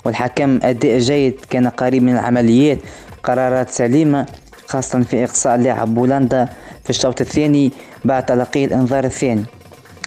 [0.06, 2.78] والحكم اداء جيد كان قريب من العمليات
[3.24, 4.26] قرارات سليمة
[4.68, 6.50] خاصة في إقصاء لاعب بولندا
[6.84, 7.72] في الشوط الثاني
[8.06, 9.46] بعد تلقي الإنذار الثاني.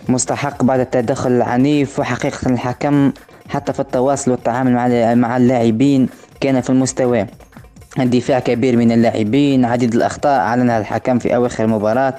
[0.09, 3.13] مستحق بعد التدخل العنيف وحقيقة الحكم
[3.49, 6.09] حتى في التواصل والتعامل مع مع اللاعبين
[6.41, 7.27] كان في المستوى.
[7.99, 12.17] اندفاع كبير من اللاعبين عديد الأخطاء أعلنها الحكم في أواخر المباراة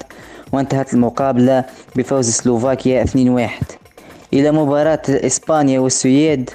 [0.52, 1.64] وانتهت المقابلة
[1.96, 3.08] بفوز سلوفاكيا 2-1
[4.32, 6.50] إلى مباراة إسبانيا والسويد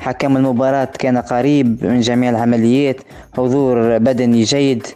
[0.00, 2.96] حكم المباراة كان قريب من جميع العمليات.
[3.36, 4.86] حضور بدني جيد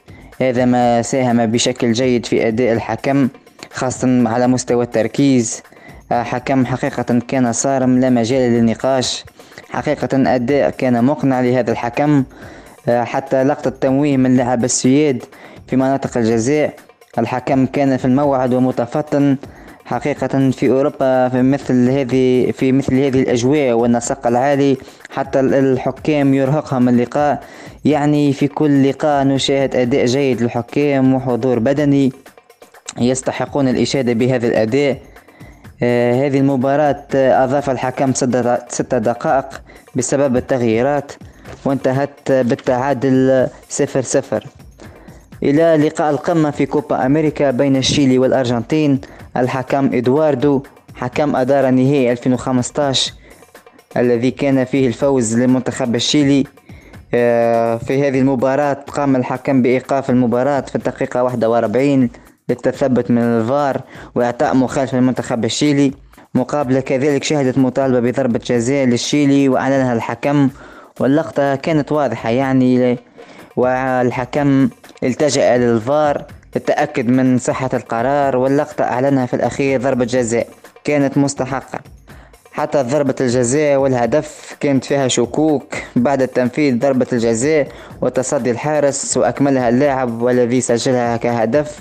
[0.41, 3.29] هذا ما ساهم بشكل جيد في أداء الحكم
[3.73, 5.63] خاصة على مستوى التركيز.
[6.11, 9.25] حكم حقيقة كان صارم لا مجال للنقاش.
[9.71, 12.25] حقيقة أداء كان مقنع لهذا الحكم.
[12.89, 15.25] حتى لقطة تمويه من لاعب السويد
[15.67, 16.75] في مناطق الجزاء
[17.19, 19.37] الحكم كان في الموعد ومتفطن.
[19.93, 24.76] حقيقة في أوروبا في مثل هذه في مثل هذه الأجواء والنسق العالي
[25.11, 27.43] حتى الحكام يرهقهم اللقاء.
[27.84, 32.12] يعني في كل لقاء نشاهد أداء جيد للحكام وحضور بدني
[32.99, 34.99] يستحقون الإشادة بهذا الأداء.
[35.82, 38.14] آه، هذه المباراة أضاف الحكم
[38.68, 39.62] ستة دقائق
[39.97, 41.12] بسبب التغييرات
[41.64, 44.47] وانتهت بالتعادل صفر صفر.
[45.43, 49.01] إلى لقاء القمة في كوبا أمريكا بين الشيلي والأرجنتين.
[49.37, 50.62] الحكم إدواردو
[50.95, 53.12] حكم أدار نهائي 2015
[53.97, 56.45] الذي كان فيه الفوز لمنتخب الشيلي.
[57.14, 62.11] آه، في هذه المباراة قام الحكم بإيقاف المباراة في الدقيقة 41
[62.49, 63.80] للتثبت من الفار
[64.14, 65.93] وإعطاء مخالفة للمنتخب الشيلي.
[66.35, 70.49] مقابلة كذلك شهدت مطالبة بضربة جزاء للشيلي وأعلنها الحكم
[71.01, 72.99] واللقطة كانت واضحة يعني
[73.57, 74.68] والحكم
[75.03, 76.24] التجأ للفار
[76.57, 80.47] للتأكد من صحة القرار واللقطة أعلنها في الأخير ضربة جزاء.
[80.85, 81.81] كانت مستحقة.
[82.53, 85.75] حتى ضربة الجزاء والهدف كانت فيها شكوك.
[85.97, 87.69] بعد تنفيذ ضربة الجزاء
[88.01, 91.81] وتصدي الحارس وأكملها اللاعب والذي سجلها كهدف.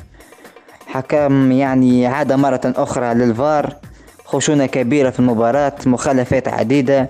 [0.88, 3.76] حكم يعني عاد مرة أخرى للفار.
[4.26, 7.10] خشونة كبيرة في المباراة مخالفات عديدة.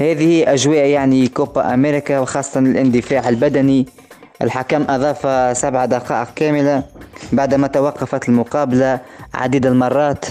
[0.00, 3.86] هذه أجواء يعني كوبا أمريكا وخاصة الاندفاع البدني.
[4.42, 6.82] الحكم أضاف سبع دقائق كاملة
[7.32, 9.00] بعدما توقفت المقابلة
[9.34, 10.24] عديد المرات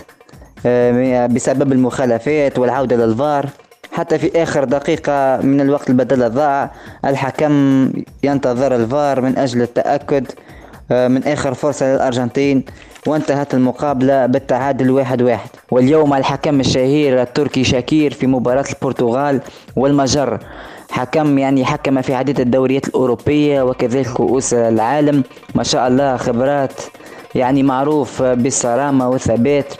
[0.65, 3.49] آه، بسبب المخالفات والعودة للفار
[3.91, 6.71] حتى في آخر دقيقة من الوقت البدل ضاع
[7.05, 7.91] الحكم
[8.23, 10.31] ينتظر الفار من أجل التأكد
[10.91, 12.65] آه، من آخر فرصة للأرجنتين
[13.07, 15.49] وانتهت المقابلة بالتعادل واحد واحد.
[15.71, 19.41] واليوم الحكم الشهير التركي شاكير في مباراة البرتغال
[19.75, 20.39] والمجر.
[20.91, 25.23] حكم يعني حكم في عديد الدوريات الأوروبية وكذلك كؤوس العالم.
[25.55, 26.73] ما شاء الله خبرات
[27.35, 29.73] يعني معروف بالصرامة والثبات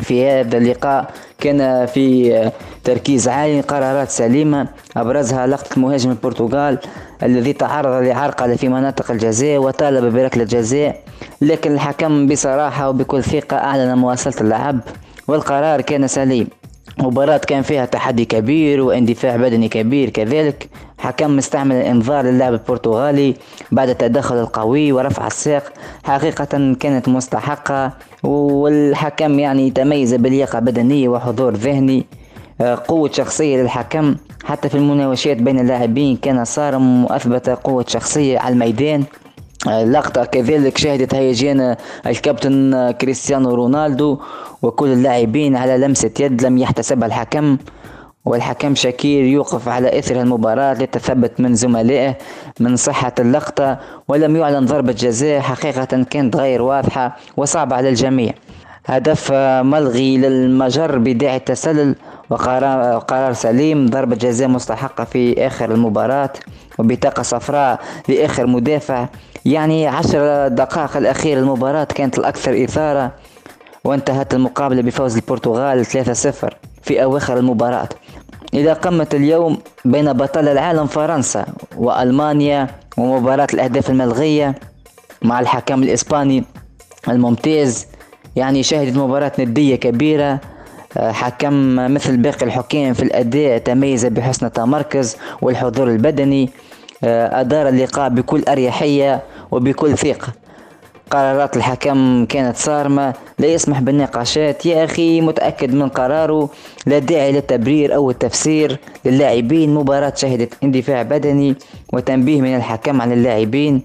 [0.00, 1.10] في هذا اللقاء
[1.40, 2.50] كان في
[2.84, 4.68] تركيز عالي قرارات سليمة.
[4.96, 6.78] أبرزها لقطة مهاجم البرتغال
[7.22, 11.00] الذي تعرض لعرقلة في مناطق الجزاء وطالب بركلة جزاء
[11.40, 14.80] لكن الحكم بصراحة وبكل ثقة أعلن مواصلة اللعب
[15.28, 16.48] والقرار كان سليم.
[16.98, 20.68] مباراة كان فيها تحدي كبير واندفاع بدني كبير كذلك.
[20.98, 23.34] حكم استعمل الانذار للاعب البرتغالي
[23.72, 25.72] بعد التدخل القوي ورفع الساق
[26.04, 32.06] حقيقة كانت مستحقة والحكم يعني تميز بلياقة بدنية وحضور ذهني.
[32.60, 34.16] آه، قوة شخصية للحكم.
[34.44, 39.04] حتى في المناوشات بين اللاعبين كان صارم وأثبت قوة شخصية على الميدان.
[39.66, 44.18] لقطة كذلك شهدت هيجان الكابتن كريستيانو رونالدو
[44.62, 47.56] وكل اللاعبين على لمسة يد لم يحتسبها الحكم
[48.24, 52.16] والحكم شاكير يوقف على إثر المباراة للتثبت من زملائه
[52.60, 58.32] من صحة اللقطة ولم يعلن ضربة جزاء حقيقة كانت غير واضحة وصعبة على الجميع.
[58.86, 59.32] هدف
[59.62, 61.94] ملغي للمجر بداعي التسلل
[62.30, 66.32] وقرار قرار سليم ضربة جزاء مستحقة في آخر المباراة
[66.78, 69.06] وبطاقة صفراء لآخر مدافع.
[69.44, 73.12] يعني عشر دقائق الأخيرة المباراة كانت الأكثر إثارة
[73.84, 75.90] وانتهت المقابلة بفوز البرتغال 3-0
[76.82, 77.88] في أواخر المباراة.
[78.54, 82.66] إذا قمت اليوم بين بطل العالم فرنسا وألمانيا
[82.98, 84.54] ومباراة الأهداف الملغية
[85.22, 86.44] مع الحكم الإسباني
[87.08, 87.86] الممتاز
[88.36, 90.40] يعني شهدت مباراة ندية كبيرة
[90.96, 96.50] آه، حكم مثل باقي الحكام في الأداء تميز بحسن التمركز والحضور البدني
[97.04, 99.22] آه، أدار اللقاء بكل أريحية
[99.52, 100.28] وبكل ثقة.
[101.10, 104.66] قرارات الحكم كانت صارمة لا يسمح بالنقاشات.
[104.66, 106.50] يا أخي متأكد من قراره
[106.86, 109.74] لا داعي للتبرير أو التفسير للاعبين.
[109.74, 111.56] مباراة شهدت اندفاع بدني
[111.92, 113.84] وتنبيه من الحكم على اللاعبين.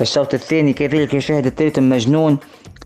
[0.00, 2.38] الشوط الثاني كذلك شهد الثالث مجنون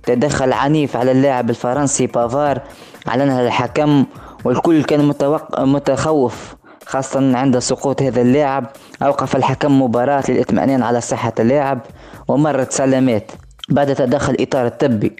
[0.03, 2.61] تدخل عنيف على اللاعب الفرنسي بافار.
[3.09, 4.05] أعلنها الحكم
[4.45, 5.61] والكل كان متوق...
[5.61, 6.57] متخوف
[6.87, 8.67] خاصة عند سقوط هذا اللاعب.
[9.03, 11.79] أوقف الحكم مباراة للإطمئنان على صحة اللاعب.
[12.29, 13.31] ومرت سلامات.
[13.69, 15.17] بعد تدخل إطار الطبي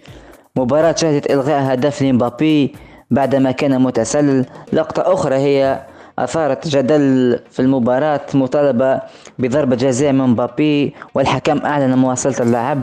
[0.57, 2.75] مباراة شهدت إلغاء هدف لمبابي
[3.11, 4.47] بعدما كان متسلل.
[4.73, 5.81] لقطة أخرى هي
[6.19, 9.01] أثارت جدل في المباراة مطالبة
[9.39, 12.83] بضربة جزاء من مبابي والحكم أعلن مواصلة اللعب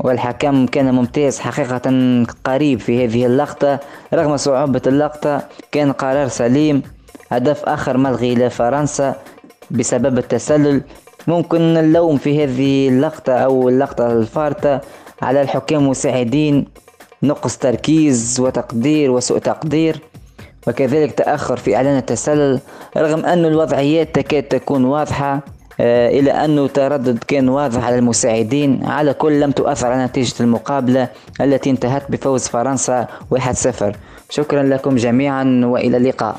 [0.00, 1.90] والحكم كان ممتاز حقيقة
[2.44, 3.78] قريب في هذه اللقطة.
[4.14, 6.82] رغم صعوبة اللقطة كان قرار سليم.
[7.30, 9.14] هدف آخر ملغي لفرنسا
[9.70, 10.82] بسبب التسلل.
[11.26, 14.80] ممكن اللوم في هذه اللقطة أو اللقطة الفارطة
[15.22, 16.64] على الحكام المساعدين
[17.22, 20.00] نقص تركيز وتقدير وسوء تقدير
[20.66, 22.60] وكذلك تأخر في إعلان التسلل
[22.96, 25.40] رغم أن الوضعيات تكاد تكون واضحة
[25.80, 28.84] آه، إلى أنه تردد كان واضح على المساعدين.
[28.84, 31.08] على كل لم تؤثر على نتيجة المقابلة
[31.40, 33.84] التي انتهت بفوز فرنسا 1-0
[34.30, 36.36] شكرا لكم جميعا وإلى اللقاء.